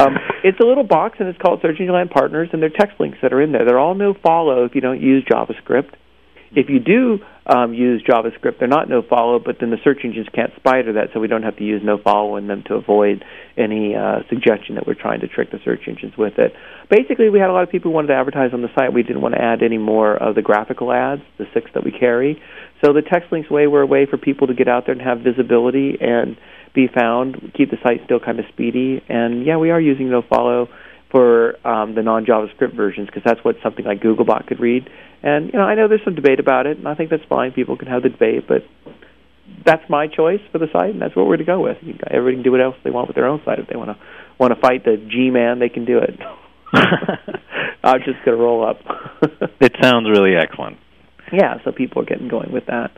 Um, 0.02 0.16
it's 0.42 0.58
a 0.60 0.66
little 0.66 0.84
box, 0.84 1.16
and 1.20 1.28
it's 1.28 1.38
called 1.38 1.60
Search 1.62 1.78
Engine 1.78 1.94
Land 1.94 2.10
Partners, 2.10 2.48
and 2.52 2.60
they're 2.60 2.70
text 2.70 2.98
links 2.98 3.18
that 3.22 3.32
are 3.32 3.40
in 3.40 3.52
there. 3.52 3.64
They're 3.64 3.78
all 3.78 3.94
no 3.94 4.14
follow 4.14 4.64
if 4.64 4.74
you 4.74 4.80
don't 4.80 5.00
use 5.00 5.24
JavaScript. 5.30 5.94
If 6.54 6.68
you 6.68 6.80
do 6.80 7.18
um, 7.46 7.72
use 7.72 8.02
JavaScript, 8.06 8.58
they're 8.58 8.68
not 8.68 8.88
no 8.88 9.00
follow, 9.00 9.38
but 9.38 9.56
then 9.58 9.70
the 9.70 9.78
search 9.82 10.00
engines 10.04 10.26
can't 10.34 10.52
spider 10.56 10.94
that, 10.94 11.08
so 11.14 11.20
we 11.20 11.28
don't 11.28 11.44
have 11.44 11.56
to 11.56 11.64
use 11.64 11.80
no 11.82 11.96
follow 11.96 12.36
in 12.36 12.46
them 12.46 12.62
to 12.66 12.74
avoid 12.74 13.24
any 13.56 13.94
uh, 13.94 14.20
suggestion 14.28 14.74
that 14.74 14.86
we're 14.86 15.00
trying 15.00 15.20
to 15.20 15.28
trick 15.28 15.50
the 15.50 15.58
search 15.64 15.80
engines 15.88 16.12
with 16.18 16.34
it. 16.38 16.52
Basically, 16.90 17.30
we 17.30 17.38
had 17.38 17.48
a 17.48 17.54
lot 17.54 17.62
of 17.62 17.70
people 17.70 17.90
who 17.90 17.94
wanted 17.94 18.08
to 18.08 18.14
advertise 18.14 18.50
on 18.52 18.60
the 18.60 18.68
site. 18.76 18.92
We 18.92 19.02
didn't 19.02 19.22
want 19.22 19.34
to 19.34 19.40
add 19.40 19.62
any 19.62 19.78
more 19.78 20.14
of 20.14 20.34
the 20.34 20.42
graphical 20.42 20.92
ads, 20.92 21.22
the 21.38 21.46
six 21.54 21.70
that 21.72 21.84
we 21.84 21.90
carry. 21.90 22.42
So 22.84 22.92
the 22.92 23.02
text 23.02 23.30
links 23.30 23.50
way 23.50 23.66
were 23.66 23.82
a 23.82 23.86
way 23.86 24.06
for 24.06 24.16
people 24.16 24.48
to 24.48 24.54
get 24.54 24.68
out 24.68 24.86
there 24.86 24.92
and 24.92 25.02
have 25.02 25.20
visibility 25.20 25.98
and 26.00 26.36
be 26.74 26.88
found, 26.88 27.52
keep 27.54 27.70
the 27.70 27.76
site 27.82 28.00
still 28.04 28.18
kind 28.18 28.38
of 28.40 28.46
speedy. 28.52 29.02
And 29.08 29.46
yeah, 29.46 29.56
we 29.56 29.70
are 29.70 29.80
using 29.80 30.10
no 30.10 30.22
follow 30.22 30.68
for 31.10 31.54
um, 31.66 31.94
the 31.94 32.02
non 32.02 32.24
JavaScript 32.24 32.74
versions 32.74 33.06
because 33.06 33.22
that's 33.24 33.44
what 33.44 33.56
something 33.62 33.84
like 33.84 34.00
Googlebot 34.00 34.46
could 34.46 34.58
read. 34.58 34.88
And 35.22 35.52
you 35.52 35.58
know, 35.58 35.64
I 35.64 35.74
know 35.74 35.86
there's 35.86 36.04
some 36.04 36.16
debate 36.16 36.40
about 36.40 36.66
it, 36.66 36.78
and 36.78 36.88
I 36.88 36.94
think 36.94 37.10
that's 37.10 37.24
fine. 37.28 37.52
People 37.52 37.76
can 37.76 37.86
have 37.88 38.02
the 38.02 38.08
debate, 38.08 38.48
but 38.48 38.62
that's 39.64 39.88
my 39.88 40.08
choice 40.08 40.40
for 40.50 40.58
the 40.58 40.66
site, 40.72 40.90
and 40.90 41.00
that's 41.00 41.14
what 41.14 41.26
we're 41.26 41.36
going 41.36 41.46
to 41.46 41.52
go 41.52 41.60
with. 41.60 41.76
You, 41.82 41.94
everybody 42.10 42.36
can 42.36 42.42
do 42.42 42.50
what 42.50 42.60
else 42.60 42.76
they 42.82 42.90
want 42.90 43.06
with 43.06 43.14
their 43.14 43.26
own 43.26 43.40
site. 43.44 43.60
If 43.60 43.68
they 43.68 43.76
want 43.76 43.90
to 43.90 43.96
want 44.40 44.54
to 44.54 44.60
fight 44.60 44.84
the 44.84 44.96
G-man, 44.96 45.60
they 45.60 45.68
can 45.68 45.84
do 45.84 45.98
it. 45.98 46.18
I'm 47.84 48.00
just 48.00 48.24
going 48.24 48.36
to 48.36 48.42
roll 48.42 48.66
up. 48.66 48.78
it 49.60 49.76
sounds 49.80 50.08
really 50.08 50.34
excellent. 50.36 50.78
Yeah, 51.32 51.56
so 51.64 51.72
people 51.72 52.02
are 52.02 52.04
getting 52.04 52.28
going 52.28 52.52
with 52.52 52.66
that. 52.66 52.90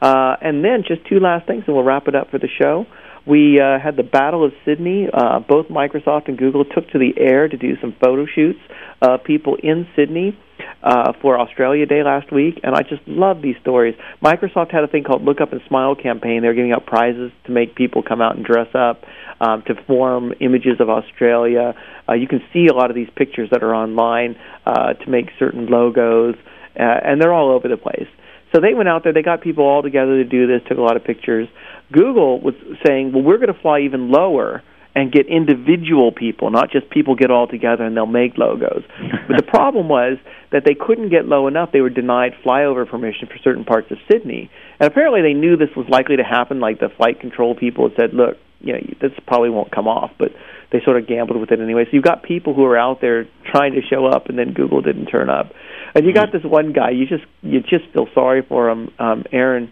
Uh, 0.00 0.36
and 0.42 0.64
then 0.64 0.84
just 0.86 1.06
two 1.08 1.20
last 1.20 1.46
things, 1.46 1.64
and 1.66 1.74
we'll 1.74 1.84
wrap 1.84 2.08
it 2.08 2.14
up 2.14 2.30
for 2.30 2.38
the 2.38 2.48
show. 2.60 2.86
We 3.26 3.60
uh, 3.60 3.78
had 3.82 3.96
the 3.96 4.04
Battle 4.04 4.44
of 4.44 4.52
Sydney. 4.64 5.08
Uh, 5.12 5.40
both 5.40 5.66
Microsoft 5.66 6.28
and 6.28 6.38
Google 6.38 6.64
took 6.64 6.88
to 6.90 6.98
the 6.98 7.12
air 7.18 7.48
to 7.48 7.56
do 7.56 7.76
some 7.80 7.94
photo 8.00 8.26
shoots 8.26 8.60
of 9.02 9.24
people 9.24 9.56
in 9.62 9.86
Sydney 9.96 10.38
uh, 10.82 11.12
for 11.20 11.38
Australia 11.38 11.86
Day 11.86 12.02
last 12.04 12.32
week, 12.32 12.60
and 12.62 12.74
I 12.74 12.82
just 12.82 13.02
love 13.06 13.42
these 13.42 13.56
stories. 13.60 13.94
Microsoft 14.22 14.70
had 14.70 14.84
a 14.84 14.86
thing 14.86 15.02
called 15.02 15.24
Look 15.24 15.40
Up 15.40 15.52
and 15.52 15.60
Smile 15.66 15.94
campaign. 15.96 16.42
They're 16.42 16.54
giving 16.54 16.72
out 16.72 16.86
prizes 16.86 17.32
to 17.46 17.52
make 17.52 17.74
people 17.74 18.02
come 18.02 18.20
out 18.20 18.36
and 18.36 18.44
dress 18.44 18.68
up, 18.74 19.02
um, 19.40 19.62
to 19.66 19.74
form 19.86 20.32
images 20.40 20.80
of 20.80 20.88
Australia. 20.88 21.74
Uh, 22.08 22.14
you 22.14 22.28
can 22.28 22.40
see 22.52 22.68
a 22.68 22.74
lot 22.74 22.90
of 22.90 22.96
these 22.96 23.08
pictures 23.16 23.48
that 23.50 23.62
are 23.62 23.74
online 23.74 24.36
uh, 24.64 24.94
to 24.94 25.10
make 25.10 25.26
certain 25.38 25.66
logos, 25.66 26.36
uh, 26.78 27.00
and 27.04 27.20
they're 27.20 27.32
all 27.32 27.50
over 27.50 27.68
the 27.68 27.76
place. 27.76 28.08
So 28.54 28.60
they 28.60 28.74
went 28.74 28.88
out 28.88 29.02
there, 29.04 29.12
they 29.12 29.22
got 29.22 29.42
people 29.42 29.64
all 29.64 29.82
together 29.82 30.16
to 30.16 30.24
do 30.24 30.46
this, 30.46 30.62
took 30.68 30.78
a 30.78 30.82
lot 30.82 30.96
of 30.96 31.04
pictures. 31.04 31.48
Google 31.92 32.40
was 32.40 32.54
saying, 32.86 33.12
well, 33.12 33.22
we're 33.22 33.38
going 33.38 33.52
to 33.52 33.60
fly 33.60 33.80
even 33.80 34.10
lower 34.10 34.62
and 34.94 35.12
get 35.12 35.26
individual 35.26 36.10
people, 36.10 36.50
not 36.50 36.70
just 36.70 36.88
people 36.88 37.16
get 37.16 37.30
all 37.30 37.46
together 37.46 37.84
and 37.84 37.94
they'll 37.94 38.06
make 38.06 38.38
logos. 38.38 38.82
but 39.28 39.36
the 39.36 39.42
problem 39.46 39.88
was 39.88 40.16
that 40.52 40.62
they 40.64 40.74
couldn't 40.74 41.10
get 41.10 41.26
low 41.26 41.48
enough. 41.48 41.70
They 41.70 41.82
were 41.82 41.90
denied 41.90 42.32
flyover 42.44 42.88
permission 42.88 43.28
for 43.28 43.36
certain 43.44 43.64
parts 43.64 43.90
of 43.90 43.98
Sydney. 44.10 44.50
And 44.80 44.90
apparently 44.90 45.20
they 45.20 45.34
knew 45.34 45.58
this 45.58 45.76
was 45.76 45.86
likely 45.90 46.16
to 46.16 46.24
happen, 46.24 46.60
like 46.60 46.80
the 46.80 46.88
flight 46.88 47.20
control 47.20 47.54
people 47.54 47.90
had 47.90 47.96
said, 47.96 48.14
look, 48.14 48.38
you 48.60 48.72
know, 48.72 48.80
this 49.02 49.12
probably 49.26 49.50
won't 49.50 49.70
come 49.70 49.86
off, 49.86 50.12
but 50.18 50.32
they 50.72 50.80
sort 50.84 50.96
of 50.96 51.06
gambled 51.06 51.40
with 51.40 51.52
it 51.52 51.60
anyway. 51.60 51.84
So 51.84 51.90
you've 51.92 52.04
got 52.04 52.22
people 52.22 52.54
who 52.54 52.64
are 52.64 52.76
out 52.76 53.00
there 53.00 53.28
trying 53.50 53.74
to 53.74 53.82
show 53.82 54.06
up 54.06 54.28
and 54.28 54.38
then 54.38 54.52
Google 54.52 54.82
didn't 54.82 55.06
turn 55.06 55.30
up. 55.30 55.52
And 55.94 56.04
you 56.04 56.12
got 56.12 56.32
this 56.32 56.42
one 56.44 56.72
guy, 56.72 56.90
you 56.90 57.06
just 57.06 57.24
you 57.42 57.60
just 57.60 57.84
feel 57.92 58.08
sorry 58.14 58.42
for 58.42 58.68
him, 58.70 58.90
um 58.98 59.24
Aaron 59.32 59.70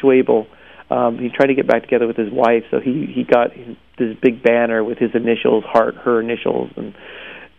Schwabel 0.00 0.46
um, 0.90 1.18
he 1.18 1.28
tried 1.28 1.46
to 1.46 1.54
get 1.54 1.68
back 1.68 1.82
together 1.82 2.06
with 2.06 2.16
his 2.16 2.32
wife, 2.32 2.64
so 2.70 2.80
he 2.80 3.06
he 3.06 3.22
got 3.22 3.52
his, 3.52 3.76
this 3.96 4.16
big 4.20 4.42
banner 4.42 4.82
with 4.82 4.98
his 4.98 5.10
initials, 5.14 5.62
heart, 5.64 5.94
her 5.94 6.20
initials, 6.20 6.70
and 6.76 6.94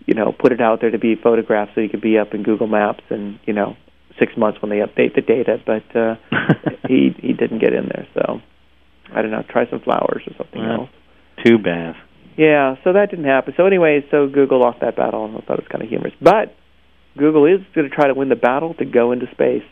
you 0.05 0.13
know 0.13 0.33
put 0.37 0.51
it 0.51 0.59
out 0.59 0.81
there 0.81 0.91
to 0.91 0.99
be 0.99 1.15
photographed 1.15 1.71
so 1.73 1.81
he 1.81 1.87
could 1.87 2.01
be 2.01 2.17
up 2.17 2.33
in 2.33 2.43
Google 2.43 2.67
Maps 2.67 3.03
and 3.09 3.39
you 3.45 3.53
know 3.53 3.77
six 4.19 4.35
months 4.35 4.61
when 4.61 4.69
they 4.69 4.79
update 4.79 5.15
the 5.15 5.21
data. 5.21 5.57
But 5.65 5.95
uh, 5.95 6.15
he 6.89 7.15
he 7.21 7.31
didn't 7.31 7.59
get 7.59 7.73
in 7.73 7.85
there, 7.85 8.05
so 8.13 8.41
I 9.13 9.21
don't 9.21 9.31
know. 9.31 9.43
Try 9.49 9.69
some 9.69 9.79
flowers 9.79 10.23
or 10.27 10.33
something 10.37 10.61
well, 10.61 10.81
else. 10.81 10.89
Too 11.45 11.57
bad. 11.57 11.95
Yeah, 12.37 12.75
so 12.83 12.93
that 12.93 13.09
didn't 13.09 13.25
happen. 13.25 13.53
So 13.57 13.65
anyway, 13.65 14.05
so 14.09 14.27
Google 14.27 14.59
lost 14.59 14.79
that 14.81 14.95
battle, 14.95 15.25
and 15.25 15.35
I 15.37 15.41
thought 15.41 15.59
it 15.59 15.63
was 15.63 15.71
kind 15.71 15.83
of 15.83 15.89
humorous. 15.89 16.13
But 16.21 16.55
Google 17.17 17.45
is 17.45 17.59
going 17.75 17.89
to 17.89 17.95
try 17.95 18.07
to 18.07 18.13
win 18.13 18.29
the 18.29 18.35
battle 18.35 18.73
to 18.75 18.85
go 18.85 19.11
into 19.11 19.27
space. 19.31 19.63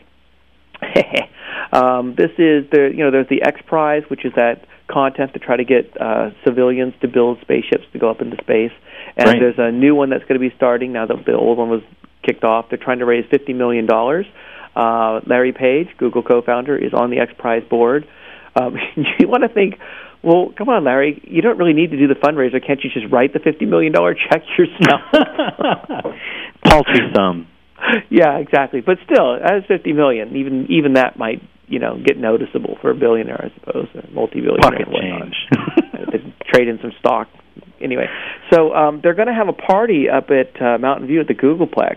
um, 1.72 2.14
this 2.16 2.30
is 2.38 2.68
the 2.70 2.90
you 2.94 3.04
know 3.04 3.10
there's 3.10 3.28
the 3.28 3.42
X 3.42 3.60
Prize, 3.66 4.02
which 4.08 4.24
is 4.24 4.32
that 4.36 4.66
contest 4.90 5.34
to 5.34 5.38
try 5.38 5.56
to 5.56 5.64
get 5.64 5.96
uh, 6.00 6.30
civilians 6.44 6.94
to 7.00 7.08
build 7.08 7.38
spaceships 7.42 7.84
to 7.92 7.98
go 7.98 8.10
up 8.10 8.20
into 8.20 8.36
space, 8.42 8.72
and 9.16 9.28
right. 9.28 9.40
there's 9.40 9.58
a 9.58 9.70
new 9.70 9.94
one 9.94 10.10
that's 10.10 10.24
going 10.24 10.40
to 10.40 10.48
be 10.48 10.54
starting 10.56 10.92
now 10.92 11.06
that 11.06 11.24
the 11.26 11.34
old 11.34 11.58
one 11.58 11.68
was 11.68 11.82
kicked 12.24 12.44
off. 12.44 12.66
They're 12.68 12.78
trying 12.78 12.98
to 12.98 13.06
raise 13.06 13.24
fifty 13.30 13.52
million 13.52 13.86
dollars. 13.86 14.26
Uh, 14.74 15.20
Larry 15.26 15.52
Page, 15.52 15.88
Google 15.98 16.22
co-founder, 16.22 16.76
is 16.76 16.92
on 16.94 17.10
the 17.10 17.18
X 17.18 17.32
Prize 17.36 17.62
board. 17.68 18.06
Um, 18.54 18.76
you 19.18 19.28
want 19.28 19.42
to 19.42 19.48
think, 19.48 19.74
well, 20.22 20.52
come 20.56 20.68
on, 20.68 20.84
Larry, 20.84 21.20
you 21.24 21.40
don't 21.40 21.58
really 21.58 21.72
need 21.72 21.90
to 21.92 21.96
do 21.96 22.06
the 22.06 22.14
fundraiser. 22.14 22.64
Can't 22.64 22.80
you 22.84 22.90
just 22.90 23.10
write 23.12 23.32
the 23.32 23.38
fifty 23.38 23.64
million 23.64 23.92
dollar 23.92 24.14
check 24.14 24.42
yourself? 24.58 25.00
Paltry 26.64 27.10
sum. 27.14 27.48
yeah, 28.10 28.36
exactly. 28.38 28.80
But 28.80 28.98
still, 29.04 29.36
as 29.36 29.64
fifty 29.66 29.92
million, 29.92 30.36
even 30.36 30.66
even 30.68 30.94
that 30.94 31.16
might 31.18 31.40
you 31.68 31.78
know 31.78 31.96
get 32.04 32.18
noticeable 32.18 32.76
for 32.82 32.90
a 32.90 32.94
billionaire, 32.94 33.50
I 33.50 33.60
suppose, 33.60 33.88
a 33.94 34.10
multi-billionaire. 34.10 34.60
Pocket 34.60 34.88
change. 34.92 35.36
they 36.12 36.34
trade 36.52 36.68
in 36.68 36.78
some 36.82 36.92
stock. 36.98 37.28
Anyway, 37.80 38.06
so 38.52 38.74
um, 38.74 39.00
they're 39.02 39.14
going 39.14 39.28
to 39.28 39.34
have 39.34 39.48
a 39.48 39.54
party 39.54 40.06
up 40.10 40.28
at 40.28 40.60
uh, 40.60 40.76
Mountain 40.76 41.06
View 41.06 41.20
at 41.20 41.28
the 41.28 41.34
Googleplex, 41.34 41.96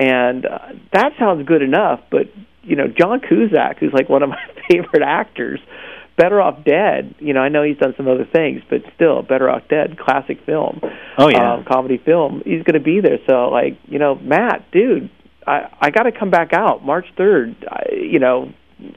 and 0.00 0.44
uh, 0.44 0.58
that 0.92 1.12
sounds 1.20 1.46
good 1.46 1.62
enough. 1.62 2.00
But 2.10 2.26
you 2.62 2.74
know, 2.74 2.86
John 2.88 3.20
Cusack, 3.20 3.78
who's 3.78 3.92
like 3.92 4.08
one 4.08 4.24
of 4.24 4.30
my 4.30 4.42
favorite 4.68 5.02
actors, 5.06 5.60
Better 6.20 6.38
Off 6.38 6.62
Dead. 6.64 7.14
You 7.18 7.32
know, 7.32 7.40
I 7.40 7.48
know 7.48 7.62
he's 7.62 7.78
done 7.78 7.94
some 7.96 8.06
other 8.06 8.28
things, 8.30 8.60
but 8.68 8.82
still, 8.94 9.22
Better 9.22 9.48
Off 9.48 9.62
Dead, 9.70 9.98
classic 9.98 10.44
film. 10.44 10.80
Oh 11.16 11.28
yeah, 11.28 11.54
um, 11.54 11.64
comedy 11.64 11.96
film. 11.96 12.42
He's 12.44 12.62
going 12.62 12.74
to 12.74 12.84
be 12.84 13.00
there. 13.00 13.18
So, 13.26 13.48
like, 13.48 13.78
you 13.86 13.98
know, 13.98 14.16
Matt, 14.16 14.70
dude, 14.70 15.10
I 15.46 15.72
I 15.80 15.90
got 15.90 16.02
to 16.02 16.12
come 16.12 16.30
back 16.30 16.52
out 16.52 16.84
March 16.84 17.06
third. 17.16 17.56
You 17.90 18.18
know, 18.18 18.52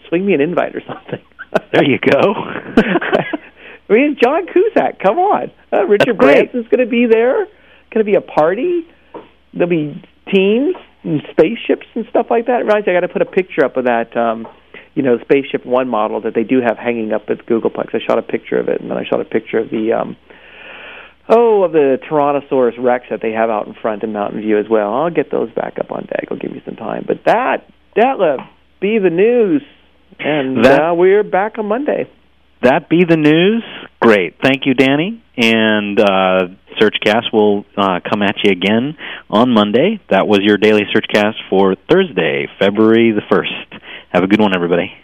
swing 0.09 0.25
me 0.25 0.33
an 0.33 0.41
invite 0.41 0.75
or 0.75 0.81
something. 0.85 1.23
there 1.71 1.89
you 1.89 1.97
go. 1.97 2.33
I 3.89 3.93
mean, 3.93 4.17
John 4.21 4.45
Cusack. 4.47 4.99
Come 4.99 5.17
on, 5.17 5.51
uh, 5.71 5.85
Richard 5.85 6.17
Branson's 6.17 6.67
going 6.67 6.85
to 6.85 6.91
be 6.91 7.05
there. 7.09 7.45
Going 7.93 8.05
to 8.05 8.11
be 8.11 8.15
a 8.15 8.21
party. 8.21 8.85
There'll 9.53 9.69
be 9.69 10.03
teams 10.33 10.75
and 11.03 11.21
spaceships 11.31 11.87
and 11.95 12.05
stuff 12.09 12.27
like 12.29 12.47
that. 12.47 12.65
Right? 12.65 12.85
I 12.85 12.91
got 12.91 13.01
to 13.01 13.07
put 13.07 13.21
a 13.21 13.25
picture 13.25 13.63
up 13.63 13.77
of 13.77 13.85
that. 13.85 14.17
um 14.17 14.45
you 14.95 15.01
know, 15.01 15.17
Spaceship 15.19 15.65
One 15.65 15.89
model 15.89 16.21
that 16.21 16.33
they 16.35 16.43
do 16.43 16.61
have 16.61 16.77
hanging 16.77 17.11
up 17.13 17.23
at 17.29 17.45
Googleplex. 17.45 17.93
I 17.93 17.99
shot 18.05 18.19
a 18.19 18.21
picture 18.21 18.59
of 18.59 18.69
it, 18.69 18.81
and 18.81 18.89
then 18.89 18.97
I 18.97 19.05
shot 19.05 19.21
a 19.21 19.25
picture 19.25 19.59
of 19.59 19.69
the 19.69 19.93
um, 19.93 20.15
oh 21.27 21.63
of 21.63 21.71
the 21.71 21.97
Tyrannosaurus 22.09 22.77
Rex 22.77 23.05
that 23.09 23.21
they 23.21 23.31
have 23.31 23.49
out 23.49 23.67
in 23.67 23.73
front 23.73 24.03
in 24.03 24.13
Mountain 24.13 24.41
View 24.41 24.59
as 24.59 24.65
well. 24.69 24.93
I'll 24.93 25.09
get 25.09 25.31
those 25.31 25.51
back 25.51 25.79
up 25.79 25.91
on 25.91 26.03
deck. 26.05 26.27
I'll 26.29 26.37
give 26.37 26.51
you 26.51 26.61
some 26.65 26.75
time. 26.75 27.05
But 27.07 27.25
that 27.25 27.67
that 27.95 28.17
will 28.17 28.37
be 28.79 28.99
the 28.99 29.09
news, 29.09 29.63
and 30.19 30.63
that, 30.63 30.81
uh, 30.81 30.93
we're 30.93 31.23
back 31.23 31.57
on 31.57 31.65
Monday. 31.65 32.09
That 32.61 32.87
be 32.87 33.03
the 33.03 33.17
news. 33.17 33.63
Great, 33.99 34.35
thank 34.41 34.65
you, 34.65 34.73
Danny. 34.73 35.23
And 35.35 35.99
uh, 35.99 36.39
Searchcast 36.79 37.33
will 37.33 37.65
uh, 37.75 37.99
come 38.07 38.21
at 38.21 38.35
you 38.43 38.51
again 38.51 38.95
on 39.29 39.49
Monday. 39.49 39.99
That 40.09 40.27
was 40.27 40.41
your 40.43 40.57
daily 40.57 40.83
Searchcast 40.95 41.35
for 41.49 41.75
Thursday, 41.89 42.47
February 42.59 43.11
the 43.11 43.23
first. 43.29 43.72
Have 44.13 44.23
a 44.23 44.27
good 44.27 44.39
one, 44.39 44.53
everybody. 44.53 44.95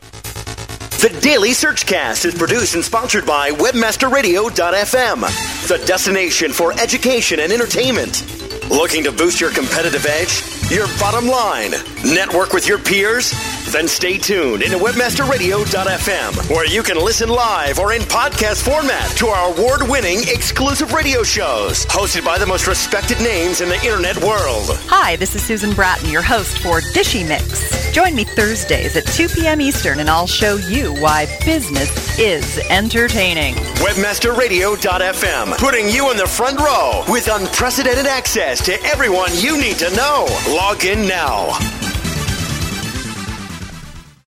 The 0.00 1.14
Daily 1.20 1.50
Searchcast 1.50 2.24
is 2.24 2.34
produced 2.34 2.74
and 2.74 2.82
sponsored 2.82 3.26
by 3.26 3.50
WebmasterRadio.fm, 3.50 5.68
the 5.68 5.86
destination 5.86 6.50
for 6.50 6.72
education 6.80 7.40
and 7.40 7.52
entertainment. 7.52 8.24
Looking 8.70 9.04
to 9.04 9.12
boost 9.12 9.42
your 9.42 9.50
competitive 9.50 10.06
edge? 10.06 10.59
Your 10.70 10.86
bottom 11.00 11.26
line? 11.26 11.72
Network 12.04 12.52
with 12.52 12.68
your 12.68 12.78
peers? 12.78 13.32
Then 13.72 13.88
stay 13.88 14.18
tuned 14.18 14.62
into 14.62 14.78
webmasterradio.fm, 14.78 16.48
where 16.48 16.66
you 16.66 16.84
can 16.84 16.96
listen 16.96 17.28
live 17.28 17.80
or 17.80 17.92
in 17.92 18.02
podcast 18.02 18.64
format 18.64 19.10
to 19.16 19.26
our 19.26 19.52
award 19.52 19.82
winning 19.88 20.20
exclusive 20.28 20.92
radio 20.92 21.24
shows, 21.24 21.84
hosted 21.86 22.24
by 22.24 22.38
the 22.38 22.46
most 22.46 22.68
respected 22.68 23.20
names 23.20 23.60
in 23.60 23.68
the 23.68 23.74
internet 23.84 24.16
world. 24.18 24.78
Hi, 24.86 25.16
this 25.16 25.34
is 25.34 25.42
Susan 25.42 25.72
Bratton, 25.72 26.08
your 26.08 26.22
host 26.22 26.58
for 26.58 26.80
Dishy 26.80 27.26
Mix. 27.26 27.90
Join 27.92 28.14
me 28.14 28.22
Thursdays 28.22 28.96
at 28.96 29.06
2 29.06 29.28
p.m. 29.28 29.60
Eastern, 29.60 29.98
and 29.98 30.08
I'll 30.08 30.28
show 30.28 30.54
you 30.56 30.94
why 30.94 31.26
business 31.44 31.90
is 32.18 32.58
entertaining. 32.70 33.54
Webmasterradio.fm, 33.54 35.58
putting 35.58 35.88
you 35.88 36.10
in 36.12 36.16
the 36.16 36.26
front 36.26 36.60
row 36.60 37.02
with 37.08 37.28
unprecedented 37.28 38.06
access 38.06 38.64
to 38.66 38.80
everyone 38.84 39.30
you 39.34 39.60
need 39.60 39.76
to 39.78 39.90
know. 39.96 40.26
Log 40.60 40.84
in 40.84 41.08
now. 41.08 41.89